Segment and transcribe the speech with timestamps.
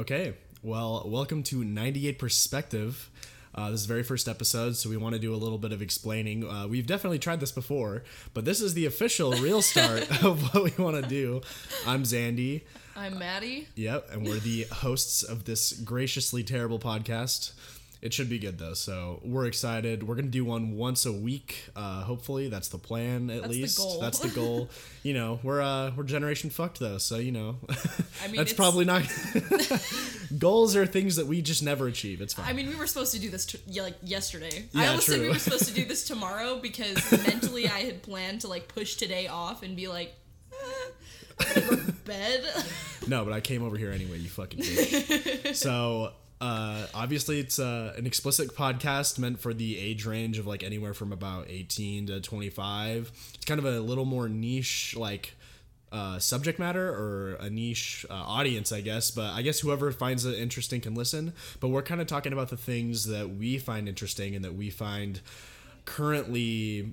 [0.00, 0.32] Okay,
[0.62, 3.10] well, welcome to 98 Perspective.
[3.54, 5.70] Uh, this is the very first episode, so we want to do a little bit
[5.70, 6.48] of explaining.
[6.48, 8.02] Uh, we've definitely tried this before,
[8.32, 11.42] but this is the official, real start of what we want to do.
[11.86, 12.62] I'm Zandy.
[12.96, 13.68] I'm Maddie.
[13.74, 17.52] Yep, and we're the hosts of this graciously terrible podcast.
[18.02, 20.02] It should be good though, so we're excited.
[20.02, 21.66] We're gonna do one once a week.
[21.76, 23.30] Uh, hopefully, that's the plan.
[23.30, 24.00] At That's the least goal.
[24.00, 24.70] that's the goal.
[25.04, 27.58] you know, we're uh, we're generation fucked though, so you know,
[28.24, 29.04] I mean, that's probably not.
[30.38, 32.20] Goals are things that we just never achieve.
[32.20, 32.46] It's fine.
[32.48, 34.64] I mean, we were supposed to do this t- yeah, like yesterday.
[34.72, 38.02] Yeah, I almost said we were supposed to do this tomorrow because mentally I had
[38.02, 40.12] planned to like push today off and be like,
[40.52, 40.56] eh,
[41.38, 42.44] I'm gonna go to bed.
[43.06, 45.54] No, but I came over here anyway, you fucking bitch.
[45.54, 50.64] so, uh, obviously, it's uh, an explicit podcast meant for the age range of like
[50.64, 53.12] anywhere from about 18 to 25.
[53.34, 55.36] It's kind of a little more niche, like,
[55.92, 59.12] uh, subject matter or a niche uh, audience, I guess.
[59.12, 61.32] But I guess whoever finds it interesting can listen.
[61.60, 64.68] But we're kind of talking about the things that we find interesting and that we
[64.68, 65.20] find
[65.84, 66.92] currently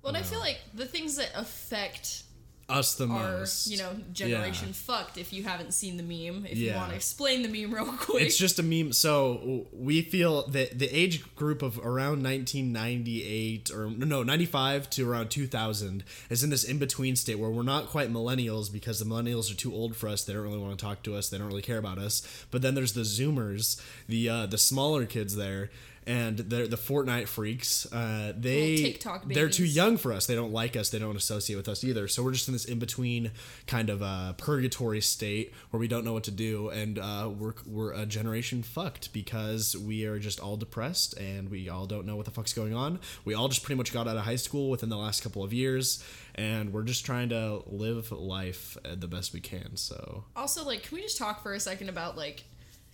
[0.00, 2.22] Well, and I feel like the things that affect
[2.70, 3.66] us the our, most.
[3.66, 5.18] you know, generation fucked.
[5.18, 8.22] If you haven't seen the meme, if you want to explain the meme real quick,
[8.22, 8.92] It's just a meme.
[8.92, 15.30] So we feel that the age group of around 1998 or no 95 to around
[15.30, 19.50] 2000 is in this in between state where we're not quite millennials because the millennials
[19.52, 20.24] are too old for us.
[20.24, 21.28] They don't really want to talk to us.
[21.28, 22.22] They don't really care about us.
[22.50, 25.70] But then there's the Zoomers, the uh, the smaller kids there.
[26.06, 27.86] And they're the Fortnite freaks.
[27.92, 30.26] Uh, they they're too young for us.
[30.26, 30.90] They don't like us.
[30.90, 32.08] They don't associate with us either.
[32.08, 33.32] So we're just in this in between
[33.66, 37.52] kind of uh, purgatory state where we don't know what to do, and uh, we're
[37.66, 42.16] we're a generation fucked because we are just all depressed and we all don't know
[42.16, 42.98] what the fuck's going on.
[43.24, 45.52] We all just pretty much got out of high school within the last couple of
[45.52, 46.02] years,
[46.34, 49.76] and we're just trying to live life uh, the best we can.
[49.76, 52.44] So also like can we just talk for a second about like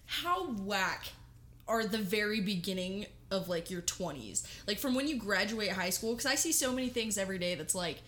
[0.07, 1.07] how whack
[1.69, 6.13] are the very beginning of like your 20s like from when you graduate high school
[6.13, 8.03] because i see so many things every day that's like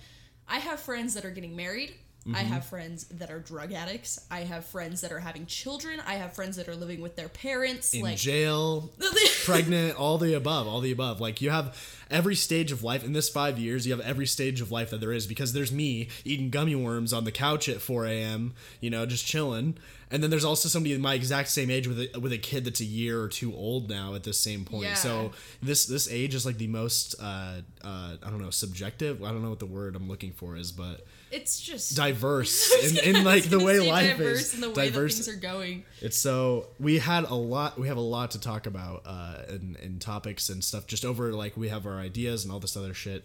[0.49, 1.94] i have friends that are getting married
[2.34, 4.27] I have friends that are drug addicts.
[4.31, 6.00] I have friends that are having children.
[6.06, 7.94] I have friends that are living with their parents.
[7.94, 8.91] in like, jail,
[9.44, 11.21] pregnant, all the above, all the above.
[11.21, 11.77] Like you have
[12.11, 13.87] every stage of life in this five years.
[13.87, 17.12] You have every stage of life that there is because there's me eating gummy worms
[17.12, 18.55] on the couch at 4 a.m.
[18.81, 19.77] You know, just chilling.
[20.11, 22.81] And then there's also somebody my exact same age with a, with a kid that's
[22.81, 24.84] a year or two old now at this same point.
[24.84, 24.94] Yeah.
[24.94, 29.22] So this this age is like the most uh, uh, I don't know subjective.
[29.22, 32.72] I don't know what the word I'm looking for is, but it's just diverse
[33.05, 34.55] in, in like the way life diverse is.
[34.55, 35.84] in the way diverse things are going.
[36.00, 37.78] it's so we had a lot.
[37.78, 40.87] We have a lot to talk about uh, in, in topics and stuff.
[40.87, 43.25] Just over like we have our ideas and all this other shit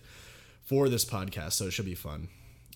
[0.64, 2.30] for this podcast, so it should be fun.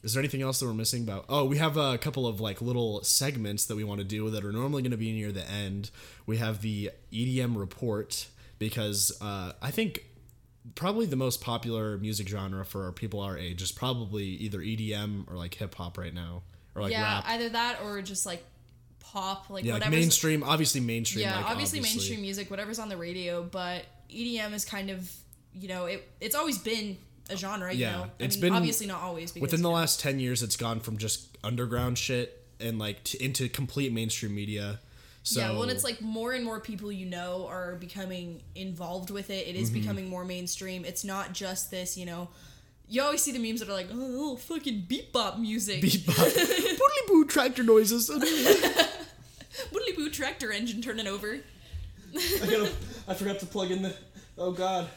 [0.04, 1.26] Is there anything else that we're missing about?
[1.28, 4.46] Oh, we have a couple of like little segments that we want to do that
[4.46, 5.90] are normally going to be near the end.
[6.26, 8.28] We have the EDM report
[8.60, 10.06] because uh, I think
[10.76, 15.36] probably the most popular music genre for people our age is probably either EDM or
[15.36, 16.44] like hip hop right now
[16.76, 17.24] or like yeah, rap.
[17.28, 18.44] either that or just like
[19.00, 21.24] pop, like yeah, like mainstream, obviously mainstream.
[21.26, 25.10] yeah, like, obviously, mainstream music, whatever's on the radio, but EDM is kind of
[25.54, 26.08] you know it.
[26.22, 26.98] It's always been
[27.30, 27.72] a genre.
[27.74, 29.32] You Yeah, know, it's mean, been- obviously not always.
[29.32, 32.80] Because, Within the you know, last 10 years, it's gone from just underground shit and
[32.80, 34.80] like t- into complete mainstream media.
[35.28, 39.10] So, yeah, well, and it's like more and more people you know are becoming involved
[39.10, 39.46] with it.
[39.48, 39.80] It is Mm-hmm.
[39.82, 40.86] becoming more mainstream.
[40.86, 42.30] It's not just this, you know.
[42.88, 45.82] You always see the memes that are like, oh, little fucking beat bop music.
[45.84, 48.10] Boodly boo tractor noises.
[48.14, 48.16] I
[49.74, 51.40] Woodly boo tractor engine turning over.
[52.14, 52.72] gotta,
[53.08, 53.94] I forgot to plug in the.
[54.38, 54.88] Oh god.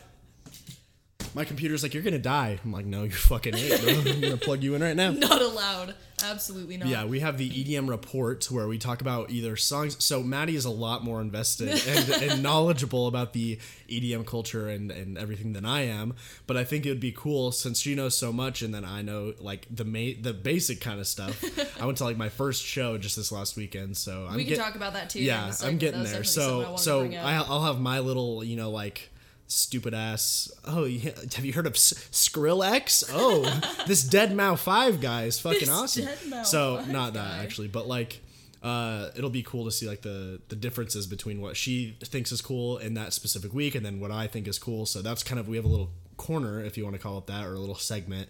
[1.35, 2.59] My computer's like, you're gonna die.
[2.65, 4.13] I'm like, no, you fucking ain't, bro.
[4.13, 5.13] I'm gonna plug you in right now.
[5.13, 5.95] Not allowed.
[6.23, 6.89] Absolutely not.
[6.89, 10.03] Yeah, we have the EDM report where we talk about either songs.
[10.05, 13.59] So Maddie is a lot more invested and, and knowledgeable about the
[13.89, 16.15] EDM culture and, and everything than I am.
[16.47, 19.01] But I think it would be cool since she knows so much and then I
[19.01, 21.43] know like the ma- the basic kind of stuff.
[21.81, 24.55] I went to like my first show just this last weekend, so I'm we can
[24.55, 25.21] get- talk about that too.
[25.23, 26.19] yeah, I'm getting there.
[26.19, 27.27] was definitely something I So so.
[27.27, 29.11] I, I'll have my little you know like
[29.51, 30.51] stupid ass.
[30.65, 33.11] Oh, yeah, have you heard of S- Skrillex?
[33.13, 33.43] Oh,
[33.87, 36.05] this Dead Mouse Five guy is fucking This awesome.
[36.07, 37.43] Deadmau5 so not that guy.
[37.45, 38.21] actually, but like.
[38.63, 42.43] Uh, it'll be cool to see like the the differences between what she thinks is
[42.43, 44.85] cool in that specific week and then what I think is cool.
[44.85, 45.89] So that's kind of we have a little
[46.19, 48.29] corner if you want to call it that or a little segment.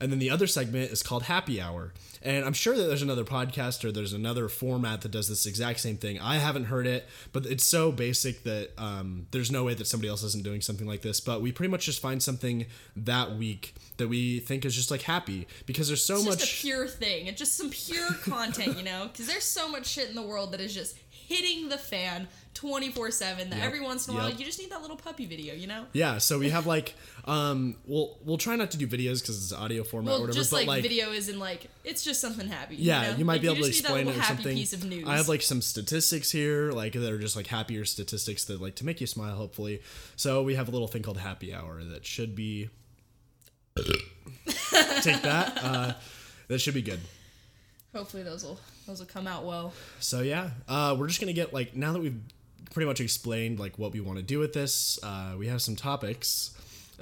[0.00, 1.92] And then the other segment is called Happy Hour.
[2.22, 5.80] And I'm sure that there's another podcast or there's another format that does this exact
[5.80, 6.18] same thing.
[6.20, 10.08] I haven't heard it, but it's so basic that um, there's no way that somebody
[10.08, 11.20] else isn't doing something like this.
[11.20, 12.66] But we pretty much just find something
[12.96, 16.38] that week that we think is just like happy because there's so It's much.
[16.40, 17.26] just a pure thing.
[17.26, 19.08] It's just some pure content, you know?
[19.12, 23.10] Because there's so much shit in the world that is just hitting the fan 24
[23.10, 23.64] 7 that Yep.
[23.64, 25.86] every once in a while you just need that little puppy video, you know?
[25.92, 26.94] yeah, so we have like,
[27.24, 30.36] um, we'll we'll try not to do videos because it's audio format or Well, whatever.
[30.36, 32.76] just but like, like, video is in like, it's just something happy.
[32.76, 33.16] yeah, know?
[33.18, 34.56] you might Like, be able to explain it or happy something.
[34.56, 35.06] piece of news.
[35.08, 38.74] I have like some statistics here, like that are just like happier statistics that like
[38.76, 39.80] to make you smile, hopefully.
[40.16, 42.68] So we have a little thing called Happy Hour that should be.
[45.02, 45.58] Take that.
[45.62, 45.92] Uh,
[46.48, 47.00] that should be good.
[47.94, 49.72] Hopefully those will those will come out well.
[50.00, 52.20] So yeah, uh, we're just gonna get like now that we've
[52.70, 54.98] pretty much explained like what we want to do with this.
[55.02, 56.50] Uh, we have some topics.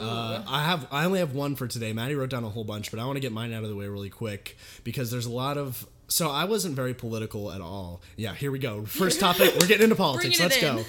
[0.01, 1.93] Uh, I have I only have one for today.
[1.93, 3.75] Maddie wrote down a whole bunch, but I want to get mine out of the
[3.77, 5.87] way really quick because there's a lot of.
[6.07, 8.01] So I wasn't very political at all.
[8.17, 8.85] Yeah, here we go.
[8.85, 9.55] First topic.
[9.61, 10.39] We're getting into politics.
[10.41, 10.77] Let's in.
[10.77, 10.85] go.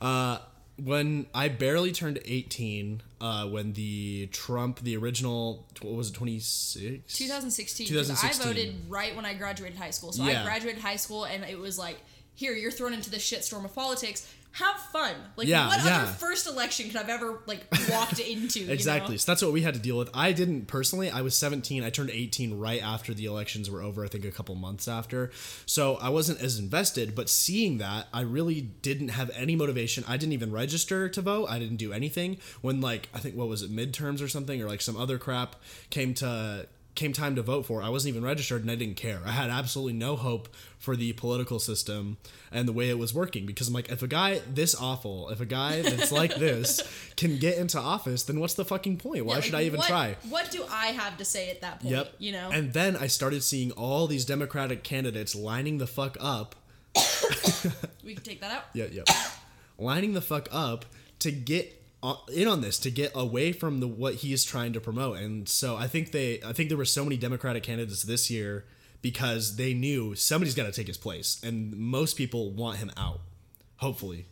[0.00, 0.38] Uh,
[0.76, 7.18] when I barely turned 18, uh, when the Trump, the original, what was it, 26?
[7.18, 7.86] 2016.
[7.86, 8.42] 'cause 2016.
[8.42, 10.12] I voted right when I graduated high school.
[10.12, 10.40] So Yeah.
[10.42, 11.98] I graduated high school and it was like,
[12.34, 14.26] here, you're thrown into the shitstorm of politics.
[14.54, 15.14] Have fun.
[15.36, 16.02] Like, Yeah, what yeah.
[16.02, 18.58] other first election could I've ever like walked into?
[18.60, 18.72] you know?
[18.72, 19.16] Exactly.
[19.16, 20.10] So that's what we had to deal with.
[20.12, 21.08] I didn't personally.
[21.08, 21.84] I was 17.
[21.84, 24.04] I turned 18 right after the elections were over.
[24.04, 25.30] I think a couple months after.
[25.66, 27.14] So I wasn't as invested.
[27.14, 30.02] But seeing that, I really didn't have any motivation.
[30.08, 31.46] I didn't even register to vote.
[31.48, 32.38] I didn't do anything.
[32.60, 35.54] When like I think what was it midterms or something or like some other crap
[35.90, 36.66] came to
[37.00, 39.20] came time to vote for, I wasn't even registered and I didn't care.
[39.24, 42.18] I had absolutely no hope for the political system
[42.52, 45.40] and the way it was working because I'm like, if a guy this awful, if
[45.40, 46.82] a guy that's like this
[47.16, 49.24] can get into office, then what's the fucking point?
[49.24, 50.16] Why Yeah, should like, I even what- try?
[50.28, 51.94] What do I have to say at that point?
[51.94, 52.12] Yep.
[52.18, 52.50] You know?
[52.52, 56.54] And then I started seeing all these Democratic candidates lining the fuck up.
[58.04, 58.64] we can take that out.
[58.74, 59.04] Yeah, yeah.
[59.78, 60.84] lining the fuck up
[61.20, 64.72] to get Uh, in on this to get away from the what he is trying
[64.72, 68.02] to promote and so i think they i think there were so many democratic candidates
[68.04, 68.64] this year
[69.02, 73.20] because they knew somebody's got to take his place and most people want him out
[73.76, 74.24] hopefully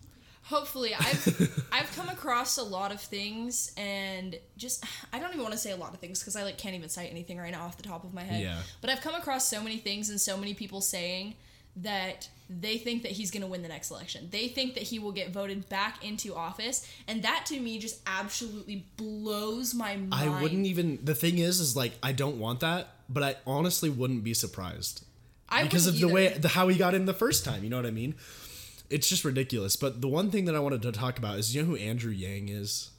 [0.48, 4.82] Hopefully, I've I've come across a lot of things, and just
[5.12, 6.88] I don't even want to say a lot of things because I like can't even
[6.88, 8.40] cite anything right now off the top of my head.
[8.40, 8.58] Yeah.
[8.80, 11.34] But I've come across so many things and so many people saying
[11.76, 14.28] that they think that he's going to win the next election.
[14.30, 18.00] They think that he will get voted back into office, and that to me just
[18.06, 20.14] absolutely blows my mind.
[20.14, 23.90] i wouldn't even the thing is is like i don't want that but i honestly
[23.90, 25.04] wouldn't be surprised
[25.48, 27.76] I because of the way the how he got in the first time you know
[27.76, 28.14] what i mean
[28.90, 31.62] it's just ridiculous but the one thing that i wanted to talk about is you
[31.62, 32.90] know who andrew yang is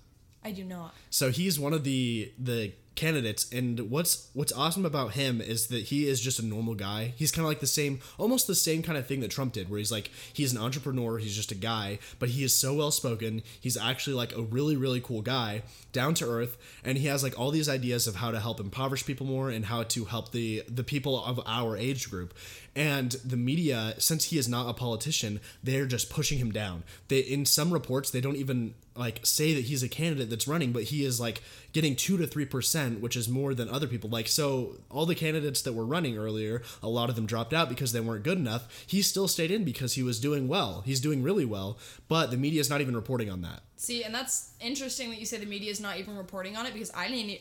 [0.42, 0.94] I do not.
[1.10, 5.86] So he's one of the the candidates, and what's what's awesome about him is that
[5.86, 7.13] he is just a normal guy.
[7.16, 9.69] He's kind of like the same, almost the same kind of thing that Trump did,
[9.69, 12.92] where he's like he's an entrepreneur, he's just a guy, but he is so well
[12.92, 13.42] spoken.
[13.60, 15.63] He's actually like a really really cool guy,
[15.94, 19.06] down to earth, and he has like all these ideas of how to help impoverish
[19.06, 22.34] people more and how to help the the people of our age group.
[22.75, 26.83] And the media, since he is not a politician, they're just pushing him down.
[27.07, 30.71] They in some reports they don't even like say that he's a candidate that's running,
[30.71, 34.10] but he is like getting two to three percent, which is more than other people.
[34.10, 37.69] Like so, all the candidates that were running earlier, a lot of them dropped out
[37.69, 38.86] because they weren't good enough.
[38.86, 40.83] He still stayed in because he was doing well.
[40.86, 41.77] He's doing really well,
[42.07, 43.62] but the media is not even reporting on that.
[43.77, 46.74] See, and that's interesting that you say the media is not even reporting on it
[46.74, 47.39] because I didn't.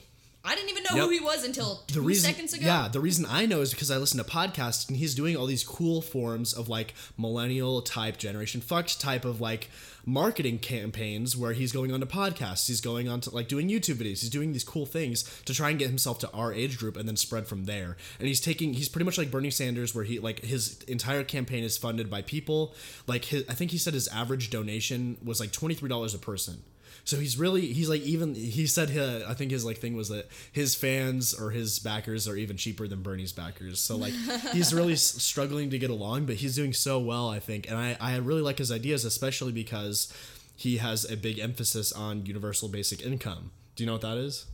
[0.49, 1.05] I didn't even know Yep.
[1.05, 2.65] who he was until two the reason, seconds ago.
[2.67, 5.45] Yeah, the reason I know is because I listen to podcasts and he's doing all
[5.47, 9.69] these cool forms of like millennial type, generation fucked type of like
[10.07, 13.97] marketing campaigns where he's going on to podcasts, he's going on to like doing YouTube
[13.97, 16.97] videos, he's doing these cool things to try and get himself to our age group
[16.97, 17.99] and then spread from there.
[18.19, 21.63] And he's taking, he's pretty much like Bernie Sanders, where he like his entire campaign
[21.63, 22.75] is funded by people.
[23.07, 26.19] Like his, I think he said his average donation was like twenty three dollars a
[26.19, 26.63] person.
[27.09, 28.91] So he's really he's like even he said
[29.27, 32.87] I think his like thing was that his fans or his backers are even cheaper
[32.87, 33.81] than Bernie's backers.
[33.81, 34.13] So like
[34.53, 37.79] he's really s- struggling to get along, but he's doing so well I think, and
[37.79, 40.13] I I really like his ideas, especially because
[40.55, 43.53] he has a big emphasis on universal basic income.
[43.75, 44.45] Do you know what that is?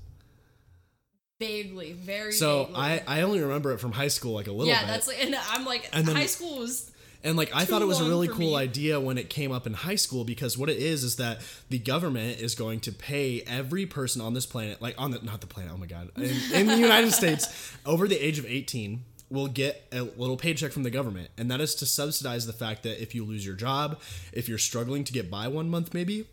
[1.40, 2.30] vaguely, very.
[2.32, 2.80] So vaguely.
[2.80, 4.86] I I only remember it from high school like a little yeah, bit.
[4.86, 6.92] that's like, and I'm like, And then- high school was
[7.24, 8.56] And like I thought it was a really cool me.
[8.56, 11.40] idea when it came up in high school because what it is is that
[11.70, 15.40] the government is going to pay every person on this planet, like on the not
[15.40, 19.04] the planet, oh my god, in, in the United States over the age of 18
[19.30, 22.82] will get a little paycheck from the government and that is to subsidize the fact
[22.82, 23.98] that if you lose your job,
[24.34, 26.26] if you're struggling to get by one month maybe,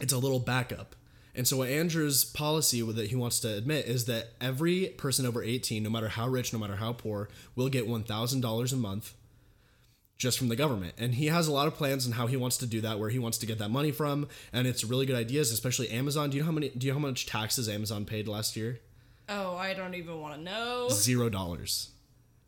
[0.00, 0.96] it's a little backup.
[1.36, 5.42] And so what Andrew's policy that he wants to admit is that every person over
[5.42, 9.14] 18, no matter how rich, no matter how poor, will get $1,000 a month
[10.16, 10.94] just from the government.
[10.98, 13.10] And he has a lot of plans on how he wants to do that, where
[13.10, 16.30] he wants to get that money from, and it's really good ideas, especially Amazon.
[16.30, 18.80] Do you know how many do you know how much taxes Amazon paid last year?
[19.28, 20.88] Oh, I don't even want to know.
[20.90, 21.90] Zero dollars.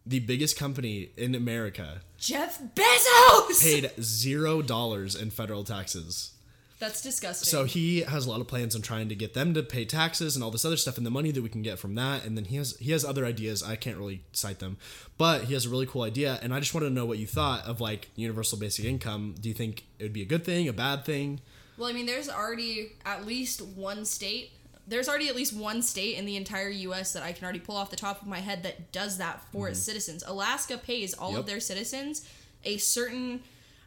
[0.04, 3.60] The biggest company in America Jeff Bezos.
[3.60, 6.32] paid zero dollars in federal taxes.
[6.78, 7.48] That's disgusting.
[7.48, 10.36] So he has a lot of plans on trying to get them to pay taxes
[10.36, 12.24] and all this other stuff and the money that we can get from that.
[12.24, 13.62] And then he has he has other ideas.
[13.62, 14.76] I can't really cite them,
[15.16, 16.38] but he has a really cool idea.
[16.42, 19.34] And I just wanted to know what you thought of like universal basic income.
[19.40, 21.40] Do you think it would be a good thing, a bad thing?
[21.78, 24.52] Well, I mean, there's already at least one state.
[24.86, 27.12] There's already at least one state in the entire U.S.
[27.14, 29.64] that I can already pull off the top of my head that does that for
[29.64, 29.72] mm-hmm.
[29.72, 30.22] its citizens.
[30.26, 31.40] Alaska pays all Yep.
[31.40, 32.28] of their citizens
[32.64, 33.40] a certain.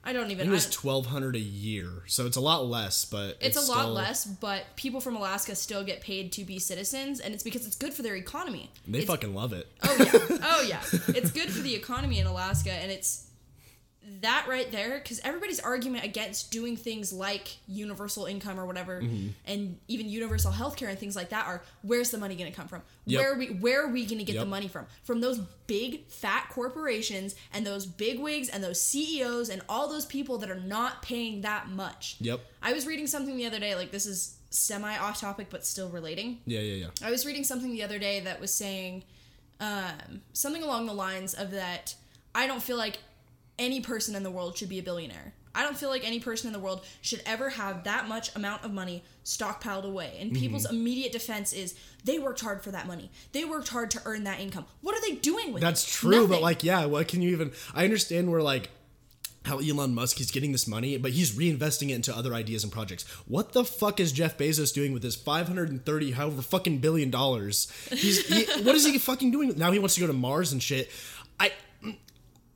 [0.04, 0.48] I don't even.
[0.48, 3.82] It was twelve hundred a year, so it's a lot less, but it's, a lot
[3.82, 7.68] still- less, but people from Alaska still get paid to be citizens, and it's because
[7.68, 8.72] it's good for their economy.
[8.88, 9.68] They It's- fucking love it.
[9.84, 10.38] Oh yeah.
[10.42, 10.82] Oh yeah.
[11.10, 13.26] It's good for the economy in Alaska and it's
[14.22, 19.28] that right there because everybody's argument against doing things like universal income or whatever Mm-hmm.
[19.46, 22.68] and even universal healthcare and things like that are where's the money going to come
[22.68, 23.20] from Yep.
[23.22, 24.44] where are we where are we going to get Yep.
[24.44, 29.50] the money from from those big fat corporations and those big wigs and those CEOs
[29.50, 32.40] and all those people that are not paying that much Yep.
[32.62, 35.90] I was reading something the other day like this is semi off topic but still
[35.90, 37.08] relating Yeah, yeah, yeah.
[37.08, 39.04] I was reading something the other day that was saying
[39.60, 41.96] um, something along the lines of that
[42.34, 43.00] I don't feel like
[43.60, 45.34] any person in the world should be a billionaire.
[45.54, 48.64] I don't feel like any person in the world should ever have that much amount
[48.64, 50.18] of money stockpiled away.
[50.20, 50.40] And Mm-hmm.
[50.40, 51.76] people's immediate defense is
[52.06, 53.12] they worked hard for that money.
[53.32, 54.66] They worked hard to earn that income.
[54.82, 55.92] What are they doing with That's it?
[55.92, 57.52] true, but like, yeah, what can you even?
[57.74, 58.70] I understand where like
[59.46, 62.72] how Elon Musk he's getting this money, but he's reinvesting it into other ideas and
[62.72, 63.04] projects.
[63.26, 67.72] What the fuck is Jeff Bezos doing with his 530 however fucking billion dollars?
[67.90, 69.72] He's he, what is he fucking doing now?
[69.72, 70.92] He wants to go to Mars and shit.
[71.40, 71.52] I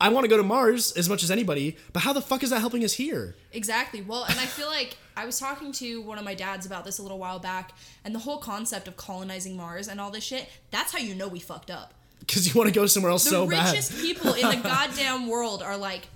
[0.04, 2.50] I want to go to Mars as much as anybody, but how the fuck is
[2.50, 3.38] that helping us here?
[3.54, 4.02] Exactly.
[4.02, 7.00] Well, and I feel like I was talking to one of my dads about this
[7.00, 7.72] a little while back,
[8.04, 11.30] and the whole concept of colonizing Mars and all this shit, that's how you know
[11.30, 11.94] we fucked up.
[12.20, 13.68] Because you want to go somewhere else The so bad.
[13.68, 16.10] The richest people in the goddamn world are like,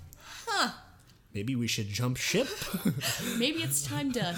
[0.48, 0.72] huh,
[1.34, 2.50] Maybe we should jump ship.
[3.38, 4.36] maybe it's time to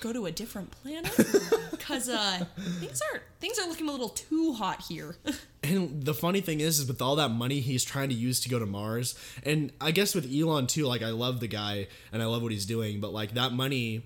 [0.00, 1.12] go to a different planet
[1.70, 2.44] because uh,
[2.80, 5.16] things are things are looking a little too hot here.
[5.60, 8.48] And the funny thing is, is with all that money he's trying to use to
[8.48, 12.22] go to Mars, and I guess with Elon too, like I love the guy and
[12.22, 14.04] I love what he's doing, but like that money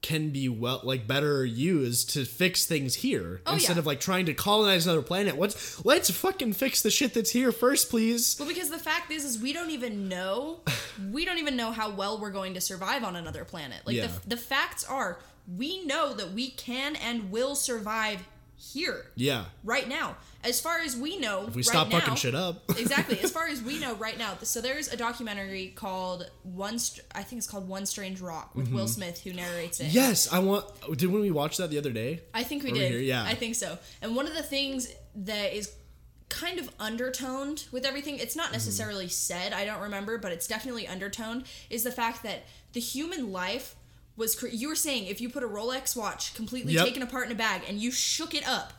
[0.00, 3.78] can be well like better used to fix things here Oh, instead yeah.
[3.80, 5.38] of like trying to colonize another planet.
[5.38, 8.36] Let's let's fucking fix the shit that's here first, please.
[8.38, 10.60] well, because the fact is, is we don't even know,
[11.12, 13.80] we don't even know how well we're going to survive on another planet.
[13.84, 14.06] Like Yeah.
[14.24, 19.06] the the facts are, we know that we can and will survive here.
[19.16, 19.46] Yeah.
[19.64, 20.16] right now.
[20.44, 22.62] As far as we know, If we right stop now, fucking shit up.
[22.78, 23.18] exactly.
[23.20, 26.78] As far as we know right now, so there's a documentary called One.
[26.78, 29.84] Str- I think it's called One Strange Rock with Will Smith who narrates it.
[29.86, 29.94] Mm-hmm.
[29.96, 30.64] yes, I want
[30.96, 32.22] didn't we watch that the other day?
[32.34, 32.90] I think we Over did.
[32.92, 33.24] here, yeah.
[33.24, 33.78] I think so.
[34.00, 35.72] And one of the things that is
[36.28, 38.38] kind of undertoned with everything, it's Mm-hmm.
[38.44, 42.80] not necessarily said, I don't remember, but it's definitely undertoned, is the fact that the
[42.80, 43.74] human life
[44.16, 44.34] was.
[44.34, 46.84] Cre- you were saying if you put a Rolex watch completely Yep.
[46.84, 48.72] taken apart in a bag and you shook it up,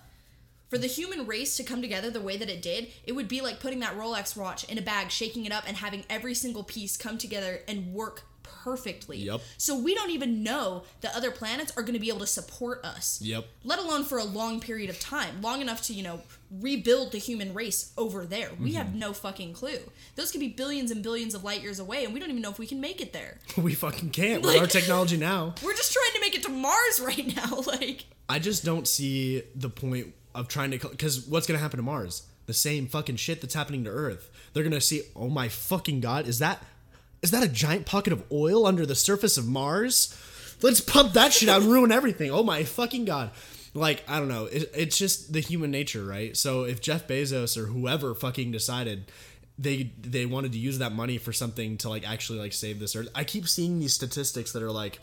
[0.69, 3.41] for the human race to come together the way that it did, it would be
[3.41, 6.63] like putting that Rolex watch in a bag, shaking it up, and having every single
[6.63, 9.17] piece come together and work perfectly.
[9.17, 9.41] Yep.
[9.57, 12.83] So we don't even know that other planets are going to be able to support
[12.85, 13.19] us.
[13.21, 13.45] Yep.
[13.63, 16.21] Let alone for a long period of time, long enough to, you know,
[16.61, 18.49] rebuild the human race over there.
[18.59, 18.77] We Mm-hmm.
[18.77, 19.79] have no fucking clue.
[20.15, 22.51] Those could be billions and billions of light years away, and we don't even know
[22.51, 23.39] if we can make it there.
[23.57, 25.55] we fucking can't with Like- our technology now.
[25.63, 27.61] We're just trying to make it to Mars right now.
[27.67, 31.83] Like, I just don't see the point of trying to because what's gonna happen to
[31.83, 32.23] Mars?
[32.45, 34.29] The same fucking shit that's happening to Earth.
[34.53, 36.63] They're gonna see, oh my fucking god, is that
[37.23, 40.15] is that a giant pocket of oil under the surface of Mars?
[40.61, 42.29] Let's pump that shit out and ruin everything.
[42.29, 43.31] Oh my fucking god.
[43.73, 44.45] Like, I don't know.
[44.45, 46.37] It, it's just the human nature, right?
[46.37, 49.11] So if Jeff Bezos or whoever fucking decided
[49.57, 52.95] they they wanted to use that money for something to like actually like save this
[52.95, 53.07] earth.
[53.13, 54.99] I keep seeing these statistics that are like,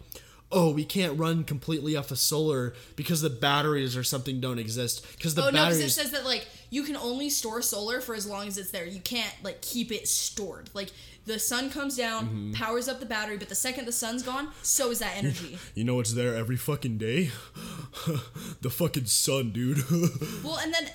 [0.52, 5.06] oh, we can't run completely off of solar because the batteries or something don't exist
[5.16, 5.80] because the oh no, batteries.
[5.80, 8.86] it says that like you can only store solar for as long as it's there.
[8.86, 10.68] You can't like keep it stored.
[10.74, 10.90] Like
[11.26, 12.52] the sun comes down, Mm-hmm.
[12.52, 15.58] powers up the battery, but the second the sun's gone, so is that energy.
[15.74, 17.30] you know what's there every fucking day?
[18.60, 19.78] the fucking sun, dude.
[20.44, 20.90] well, and then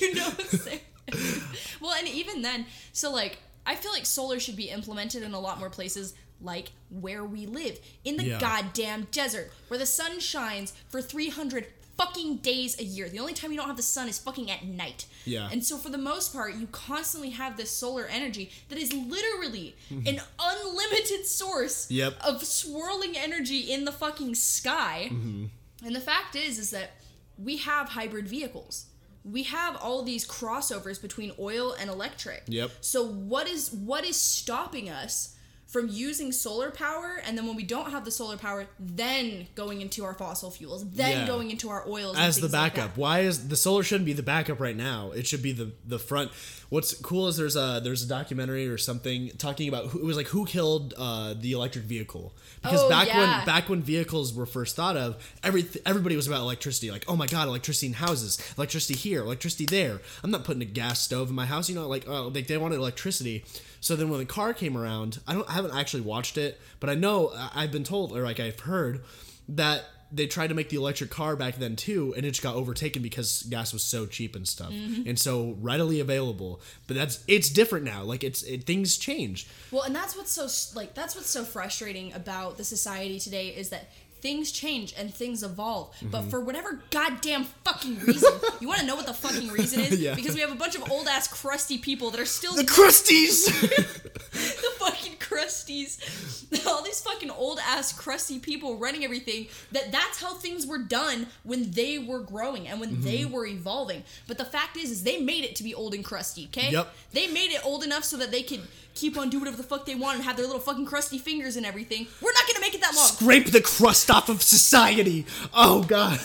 [0.00, 1.40] you know what I'm
[1.80, 5.40] well, and even then, so like I feel like solar should be implemented in a
[5.40, 8.40] lot more places like where we live in the Yeah.
[8.40, 13.08] goddamn desert, where the sun shines for 300 fucking days a year.
[13.08, 15.06] The only time you don't have the sun is fucking at night.
[15.24, 15.48] Yeah.
[15.50, 19.76] And so for the most part, you constantly have this solar energy that is literally
[19.90, 21.94] an unlimited source Mm-hmm.
[21.94, 22.14] Yep.
[22.24, 25.08] of swirling energy in the fucking sky.
[25.12, 25.46] Mm-hmm.
[25.86, 26.92] And the fact is is that
[27.38, 28.86] we have hybrid vehicles.
[29.24, 32.42] We have all these crossovers between oil and electric.
[32.46, 32.70] Yep.
[32.80, 35.33] So what is what is stopping us
[35.74, 39.80] from using solar power and then when we don't have the solar power then going
[39.80, 41.26] into our fossil fuels, then Yeah.
[41.26, 42.96] going into our oils as the things like backup.
[42.96, 45.10] Why is the solar shouldn't be the backup right now?
[45.10, 46.30] It should be the the front.
[46.70, 50.16] What's cool is there's a there's a documentary or something talking about who, it was
[50.16, 53.18] like who killed uh, the electric vehicle because Oh, back yeah.
[53.38, 56.90] when back when vehicles were first thought of, every everybody was about electricity.
[56.92, 60.00] Like oh my god, electricity in houses, electricity here, electricity there.
[60.22, 61.68] I'm not putting a gas stove in my house.
[61.68, 63.44] You know, like oh like they wanted electricity.
[63.84, 66.88] So then when the car came around, I don't I haven't actually watched it, but
[66.88, 69.04] I know I've been told or like I've heard
[69.50, 72.54] that they tried to make the electric car back then too, and it just got
[72.54, 75.08] overtaken because gas was so cheap and stuff, Mm-hmm.
[75.08, 76.60] and so readily available.
[76.86, 78.04] But that's it's different now.
[78.04, 79.46] Like it's it, things change.
[79.70, 80.46] Well, and that's what's so
[80.78, 83.90] like that's what's so frustrating about the society today is that
[84.24, 86.08] things change and things evolve, Mm-hmm.
[86.08, 90.00] but for whatever goddamn fucking reason, you want to know what the fucking reason is?
[90.00, 90.14] Yeah.
[90.14, 93.44] Because we have a bunch of old ass crusty people that are still The crusties.
[94.32, 100.32] the fucking crusties all these fucking old ass crusty people running everything that that's how
[100.34, 103.02] things were done when they were growing and when Mm-hmm.
[103.02, 106.04] they were evolving but the fact is is they made it to be old and
[106.04, 106.92] crusty okay Yep.
[107.12, 108.60] they made it old enough so that they could
[108.94, 111.56] keep on doing whatever the fuck they want and have their little fucking crusty fingers
[111.56, 115.26] and everything we're not gonna make it that long Scrape the crust off of society.
[115.52, 116.18] Oh god.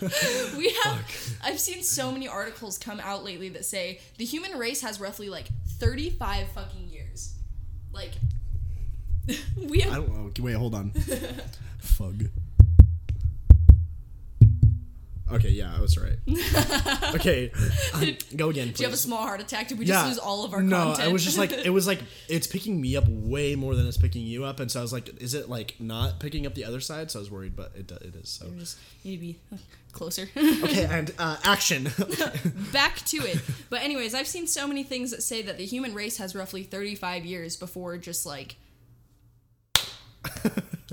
[0.56, 1.04] we have
[1.44, 5.28] i've seen so many articles come out lately that say the human race has roughly
[5.28, 5.48] like
[5.78, 7.34] 35 fucking years
[7.92, 8.12] like
[9.68, 10.42] we have I don't know.
[10.42, 10.90] Wait, hold on.
[11.78, 12.24] Fug.
[15.32, 16.16] Okay, yeah, I was right.
[17.14, 17.50] Okay,
[17.94, 18.76] um, go again, please.
[18.76, 19.68] Do you have a small heart attack?
[19.68, 21.08] Did we just lose all of our no, content?
[21.08, 23.96] I was just like, it was like, it's picking me up way more than it's
[23.96, 26.64] picking you up, and so I was like, is it like not picking up the
[26.64, 27.10] other side?
[27.10, 28.28] So I was worried, but it, it is.
[28.28, 29.38] So You just need to be
[29.92, 30.28] closer.
[30.36, 31.88] okay, and uh, action.
[32.72, 33.40] Back to it.
[33.68, 36.62] But anyways, I've seen so many things that say that the human race has roughly
[36.62, 38.56] 35 years before just like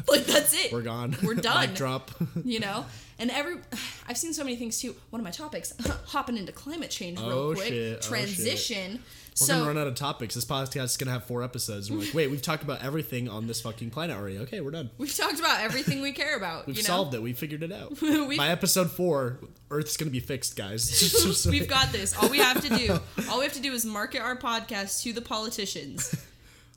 [0.08, 0.72] like that's it.
[0.72, 1.16] We're gone.
[1.22, 1.68] We're done.
[1.68, 2.12] Mic drop.
[2.44, 2.86] You know?
[3.20, 3.56] And every
[4.08, 4.96] I've seen so many things too.
[5.10, 5.74] One of my topics,
[6.08, 7.68] hopping into climate change real Oh, quick.
[7.68, 7.98] shit.
[7.98, 8.02] Oh, shit.
[8.04, 8.92] Transition.
[9.40, 10.34] We're so gonna run out of topics.
[10.34, 11.90] This podcast is gonna have four episodes.
[11.90, 14.40] And we're like, wait, we've talked about everything on this fucking planet already.
[14.40, 14.90] Okay, we're done.
[14.98, 16.66] we've talked about everything we care about.
[16.66, 16.88] We've you know?
[16.88, 17.22] solved it.
[17.22, 18.00] We figured it out.
[18.38, 21.46] By episode four, Earth's gonna be fixed, guys.
[21.50, 22.18] We've got this.
[22.18, 23.00] All we have to do,
[23.30, 26.16] all we have to do is market our podcast to the politicians.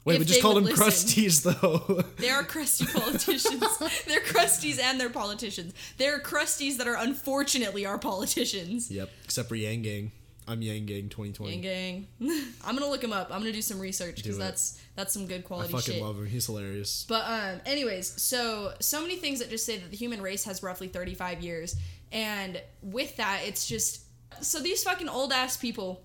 [0.05, 0.87] Wait, we just called them listen.
[0.87, 2.03] crusties though.
[2.19, 3.61] They are crusty politicians.
[4.07, 5.75] they're crusties and they're politicians.
[5.99, 8.91] They're crusties that are unfortunately our politicians.
[8.91, 9.11] yep.
[9.25, 10.13] Except for Yang Gang.
[10.49, 11.53] I'm Yang Gang 2020.
[11.53, 12.07] Yang gang.
[12.65, 13.31] I'm gonna look him up.
[13.31, 15.69] I'm gonna do some research because that's that's some good quality.
[15.69, 16.03] I fucking shit.
[16.03, 16.27] love him.
[16.27, 17.05] He's hilarious.
[17.09, 20.63] But um, anyways, so so many things that just say that the human race has
[20.63, 21.77] roughly 35 years,
[22.11, 24.03] and with that, it's just
[24.41, 26.03] so these fucking old ass people,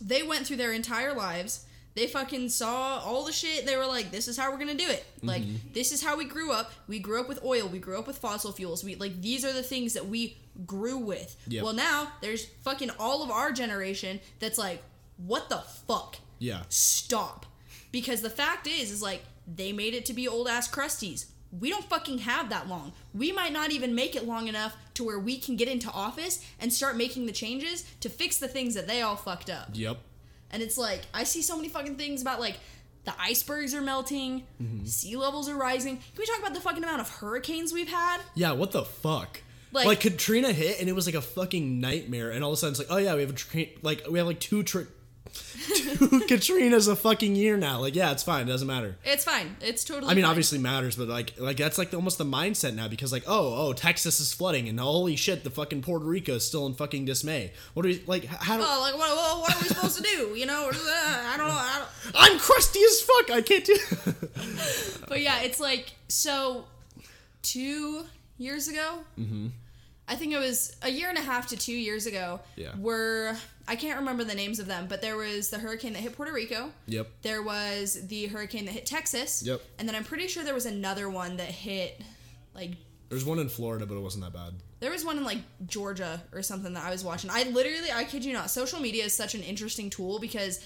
[0.00, 1.64] they went through their entire lives.
[1.94, 3.66] They fucking saw all the shit.
[3.66, 5.04] They were like, "This is how we're gonna do it.
[5.22, 5.72] Like, Mm-hmm.
[5.72, 6.72] this is how we grew up.
[6.88, 7.68] We grew up with oil.
[7.68, 8.82] We grew up with fossil fuels.
[8.82, 11.36] We like these are the things that we grew with.
[11.48, 11.62] Yep.
[11.64, 14.82] Well, now there's fucking all of our generation that's like,
[15.16, 16.16] what the fuck?
[16.40, 16.62] Yeah.
[16.68, 17.46] stop.
[17.92, 21.26] Because the fact is, is like they made it to be old ass crusties.
[21.60, 22.92] We don't fucking have that long.
[23.14, 26.44] We might not even make it long enough to where we can get into office
[26.60, 29.68] and start making the changes to fix the things that they all fucked up.
[29.74, 29.98] Yep.
[30.50, 32.58] And it's like I see so many fucking things about like
[33.04, 34.84] the icebergs are melting, Mm-hmm.
[34.86, 35.96] sea levels are rising.
[35.96, 38.20] Can we talk about the fucking amount of hurricanes we've had?
[38.34, 39.42] Yeah, what the fuck?
[39.72, 42.56] Like- Like, Katrina hit and it was like a fucking nightmare, and all of a
[42.58, 44.86] sudden it's like, oh yeah, we have a tra- like we have like two tri-
[45.74, 47.80] two Katrinas a fucking year now.
[47.80, 48.96] Like, yeah, it's fine, it doesn't matter.
[49.04, 49.56] It's fine.
[49.60, 50.10] It's totally.
[50.10, 50.30] I mean, fine.
[50.30, 53.72] obviously matters, but like, like that's like almost the mindset now because like, oh, oh,
[53.72, 57.52] Texas is flooding, and holy shit, the fucking Puerto Rico is still in fucking dismay.
[57.74, 58.24] What are we like?
[58.24, 58.56] How?
[58.56, 60.34] Oh, like what, what, what are we supposed to do?
[60.36, 61.54] You know, uh, I don't know.
[61.54, 63.30] I don't, I'm crusty as fuck.
[63.30, 63.76] I can't do.
[65.06, 66.64] But yeah, it's like so.
[67.42, 68.04] Two
[68.38, 69.48] years ago, mm-hmm.
[70.08, 72.40] I think it was a year and a half to two years ago.
[72.56, 72.70] Yeah.
[72.78, 76.14] Were I can't remember the names of them, but there was the hurricane that hit
[76.16, 76.70] Puerto Rico.
[76.86, 77.08] yep.
[77.22, 79.42] There was the hurricane that hit Texas.
[79.42, 79.60] Yep.
[79.78, 82.00] And then I'm pretty sure there was another one that hit,
[82.54, 82.72] like,
[83.08, 84.52] There's one in Florida, but it wasn't that bad.
[84.80, 87.30] there was one in like Georgia or something that I was watching.
[87.32, 90.62] I literally, I kid you not, social media is such an interesting tool because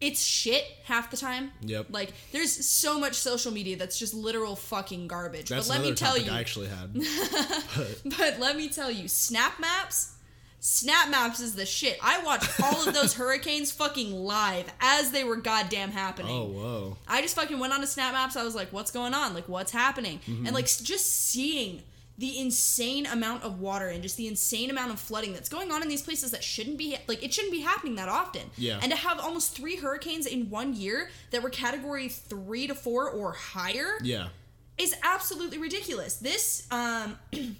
[0.00, 1.52] it's shit half the time.
[1.60, 1.86] Yep.
[1.90, 5.50] Like there's so much social media that's just literal fucking garbage.
[5.50, 6.94] That's but let me tell you, I actually had.
[8.18, 10.14] but let me tell you, Snap Maps,
[10.60, 11.98] Snap Maps is the shit.
[12.02, 16.30] I watched all of those hurricanes fucking live as they were goddamn happening.
[16.36, 16.96] oh whoa.
[17.08, 18.36] I just fucking went on to Snap Maps.
[18.36, 19.32] I was like, what's going on?
[19.34, 20.20] Like, what's happening?
[20.26, 20.44] Mm-hmm.
[20.46, 21.82] And like, just seeing
[22.18, 25.80] the insane amount of water and just the insane amount of flooding that's going on
[25.82, 28.42] in these places that shouldn't be like it shouldn't be happening that often.
[28.58, 28.78] Yeah.
[28.82, 33.08] And to have almost three hurricanes in one year that were category three to four
[33.08, 34.28] or higher Yeah.
[34.76, 36.16] is absolutely ridiculous.
[36.16, 37.16] This um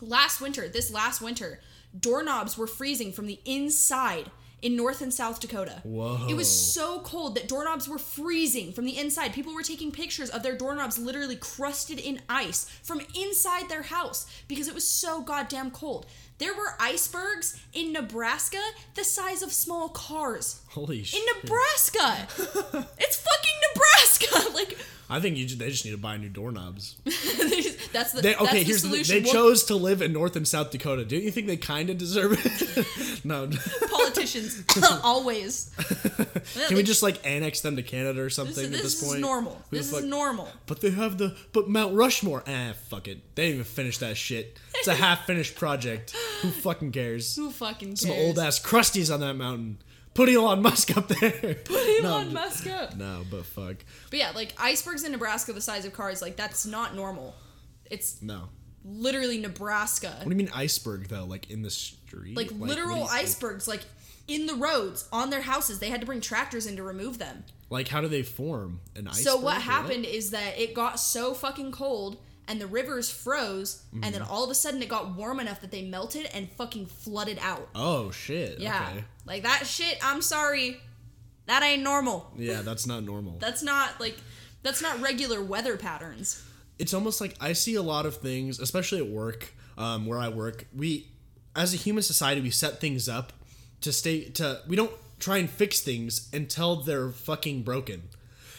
[0.00, 1.60] last winter, this last winter,
[1.98, 4.30] doorknobs were freezing from the inside
[4.62, 5.80] in North and South Dakota.
[5.84, 6.26] Whoa.
[6.28, 9.32] It was so cold that doorknobs were freezing from the inside.
[9.32, 14.26] People were taking pictures of their doorknobs literally crusted in ice from inside their house
[14.48, 16.06] because it was so goddamn cold.
[16.38, 18.60] There were icebergs in Nebraska
[18.94, 20.62] the size of small cars.
[20.70, 21.20] Holy shit.
[21.20, 22.28] In Nebraska!
[22.98, 24.50] it's fucking Nebraska!
[24.54, 24.76] Like
[25.10, 26.96] I think you just, they just need to buy new doorknobs.
[27.92, 29.16] that's the They, okay, the here's the solution.
[29.16, 31.04] They We'll- chose to live in North and South Dakota.
[31.04, 33.24] Don't you think they kind of deserve it?
[33.24, 33.50] no.
[33.90, 34.62] politicians
[35.02, 35.74] always.
[36.68, 39.12] Can we just like annex them to Canada or something is, at this point?
[39.12, 39.62] this is normal.
[39.70, 40.48] Who This is normal.
[40.66, 42.42] But they have the but Mount Rushmore.
[42.46, 43.34] Ah, fuck it.
[43.34, 44.58] They didn't even finish that shit.
[44.76, 46.14] It's a half finished project.
[46.42, 47.36] Who fucking cares?
[47.36, 48.00] Who fucking cares?
[48.00, 49.78] Some old ass crusties on that mountain.
[50.14, 51.30] Put Elon Musk up there.
[51.64, 52.96] Put Elon No, Musk up.
[52.96, 53.76] No, but fuck.
[54.10, 57.34] But yeah, like icebergs in Nebraska the size of cars, like that's not normal.
[57.90, 58.48] It's No.
[58.84, 60.08] literally Nebraska.
[60.18, 61.24] What do you mean iceberg though?
[61.24, 62.36] Like in the street?
[62.36, 63.82] Like what literal icebergs, like
[64.28, 65.78] in the roads on their houses.
[65.78, 67.44] They had to bring tractors in to remove them.
[67.68, 69.24] Like how do they form an iceberg?
[69.24, 72.18] So what happened is that it got so fucking cold
[72.50, 74.12] and the rivers froze and Mm-hmm.
[74.12, 77.38] then all of a sudden it got warm enough that they melted and fucking flooded
[77.40, 77.68] out.
[77.74, 78.58] Oh shit.
[78.58, 78.88] Yeah.
[78.90, 79.04] Okay.
[79.24, 80.78] Like that shit, I'm sorry.
[81.46, 82.30] That ain't normal.
[82.36, 83.36] Yeah, that's not normal.
[83.40, 84.16] That's not like
[84.62, 86.42] that's not regular weather patterns.
[86.78, 90.28] it's almost like I see a lot of things, especially at work, um, where I
[90.28, 90.66] work.
[90.76, 91.08] We,
[91.56, 93.32] as a human society, we set things up
[93.80, 94.60] to stay to.
[94.68, 98.02] We don't try and fix things until they're fucking broken.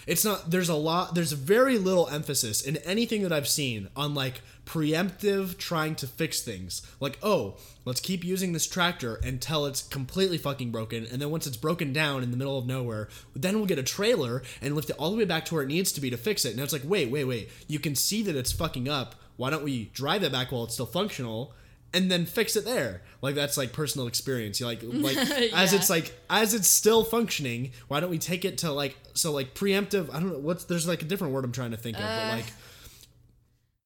[0.08, 0.52] It's not.
[0.52, 1.16] There's a lot.
[1.16, 6.42] There's very little emphasis in anything that I've seen on like preemptive trying to fix
[6.42, 6.82] things.
[7.00, 11.46] Like, oh, let's keep using this tractor until it's completely fucking broken, and then once
[11.48, 14.90] it's broken down in the middle of nowhere, then we'll get a trailer and lift
[14.90, 16.52] it all the way back to where it needs to be to fix it.
[16.52, 17.50] And it's like, wait, wait, wait.
[17.68, 19.16] You can see that it's fucking up.
[19.38, 21.54] Why don't we drive it back while it's still functional?
[21.94, 23.02] And then fix it there.
[23.22, 24.60] Like that's like personal experience.
[24.60, 25.18] You like like
[25.54, 27.72] as it's like as it's still functioning.
[27.90, 30.10] Why don't we take it to like so like preemptive?
[30.10, 32.10] I don't know what's there's like a different word I'm trying to think of, but
[32.10, 32.46] uh, like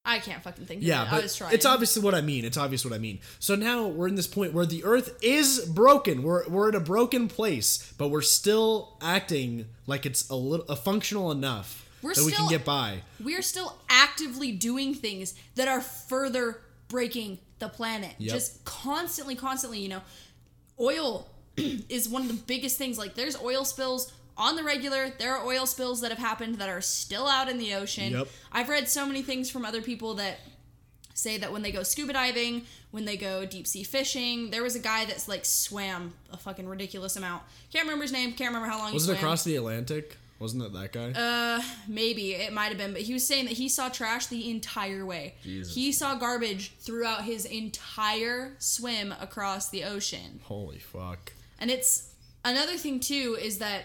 [0.08, 1.12] I can't fucking think yeah, of it.
[1.12, 1.54] I but was trying.
[1.54, 2.46] it's obviously what I mean.
[2.46, 3.20] It's obvious what I mean.
[3.40, 6.22] So now we're in this point where the Earth is broken.
[6.22, 10.76] We're we're in a broken place, but we're still acting like it's a little a
[10.76, 13.00] functional enough We're that we can still- get by.
[13.20, 18.14] We're still actively doing things that are further breaking the planet.
[18.18, 18.34] Yep.
[18.34, 20.02] Just constantly, constantly, you know,
[20.80, 22.98] oil is one of the biggest things.
[22.98, 25.10] Like there's oil spills on the regular.
[25.18, 28.14] There are oil spills that have happened that are still out in the ocean.
[28.14, 28.28] Yep.
[28.52, 30.40] I've read so many things from other people that
[31.14, 34.76] say that when they go scuba diving, when they go deep sea fishing, there was
[34.76, 37.42] a guy that's like swam a fucking ridiculous amount.
[37.72, 38.34] Can't remember his name.
[38.34, 39.24] Can't remember how long Was he it swam.
[39.24, 40.18] across the Atlantic?
[40.40, 41.12] Wasn't it that guy?
[41.12, 44.50] Uh, maybe it might have been, but he was saying that he saw trash the
[44.52, 45.36] entire way.
[45.44, 45.74] Jesus.
[45.74, 50.42] He saw garbage throughout his entire swim across the ocean.
[50.44, 51.32] Holy fuck.
[51.58, 53.84] And it's another thing too is that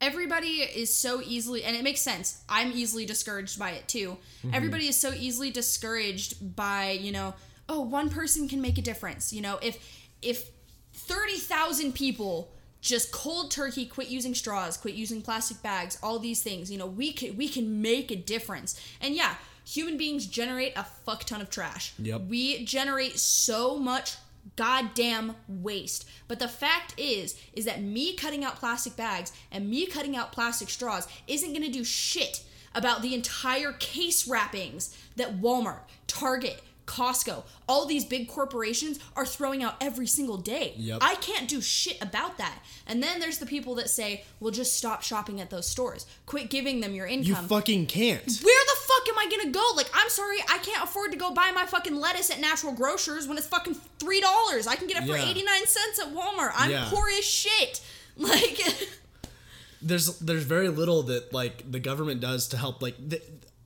[0.00, 2.42] everybody is so easily and it makes sense.
[2.48, 4.18] I'm easily discouraged by it too.
[4.52, 7.34] Everybody is so easily discouraged by, you know,
[7.68, 9.32] oh, one person can make a difference.
[9.32, 9.78] You know, if
[10.20, 10.50] if
[10.94, 16.70] 30,000 people just cold turkey quit using straws, quit using plastic bags, all these things,
[16.70, 18.78] you know, we can we can make a difference.
[19.00, 21.94] And yeah, human beings generate a fuck ton of trash.
[21.98, 22.22] Yep.
[22.28, 24.16] We generate so much
[24.56, 26.08] goddamn waste.
[26.26, 30.32] But the fact is is that me cutting out plastic bags and me cutting out
[30.32, 36.62] plastic straws isn't going to do shit about the entire case wrappings that Walmart, Target,
[36.86, 40.74] Costco, all these big corporations are throwing out every single day.
[40.76, 40.98] Yep.
[41.00, 42.58] I can't do shit about that.
[42.86, 46.06] And then there's the people that say, "Well, just stop shopping at those stores.
[46.26, 47.26] Quit giving them your income.
[47.26, 48.22] You income." fucking can't.
[48.42, 49.64] Where the fuck am I gonna go?
[49.76, 53.26] Like, I'm sorry, I can't afford to go buy my fucking lettuce at Natural Grocers
[53.28, 54.66] when it's fucking three dollars.
[54.66, 55.24] I can get it for Yeah.
[55.28, 56.52] eighty nine cents at Walmart.
[56.56, 56.88] I'm Yeah.
[56.90, 57.80] poor as shit.
[58.16, 58.60] Like,
[59.82, 63.22] there's there's very little that like the government does to help like the,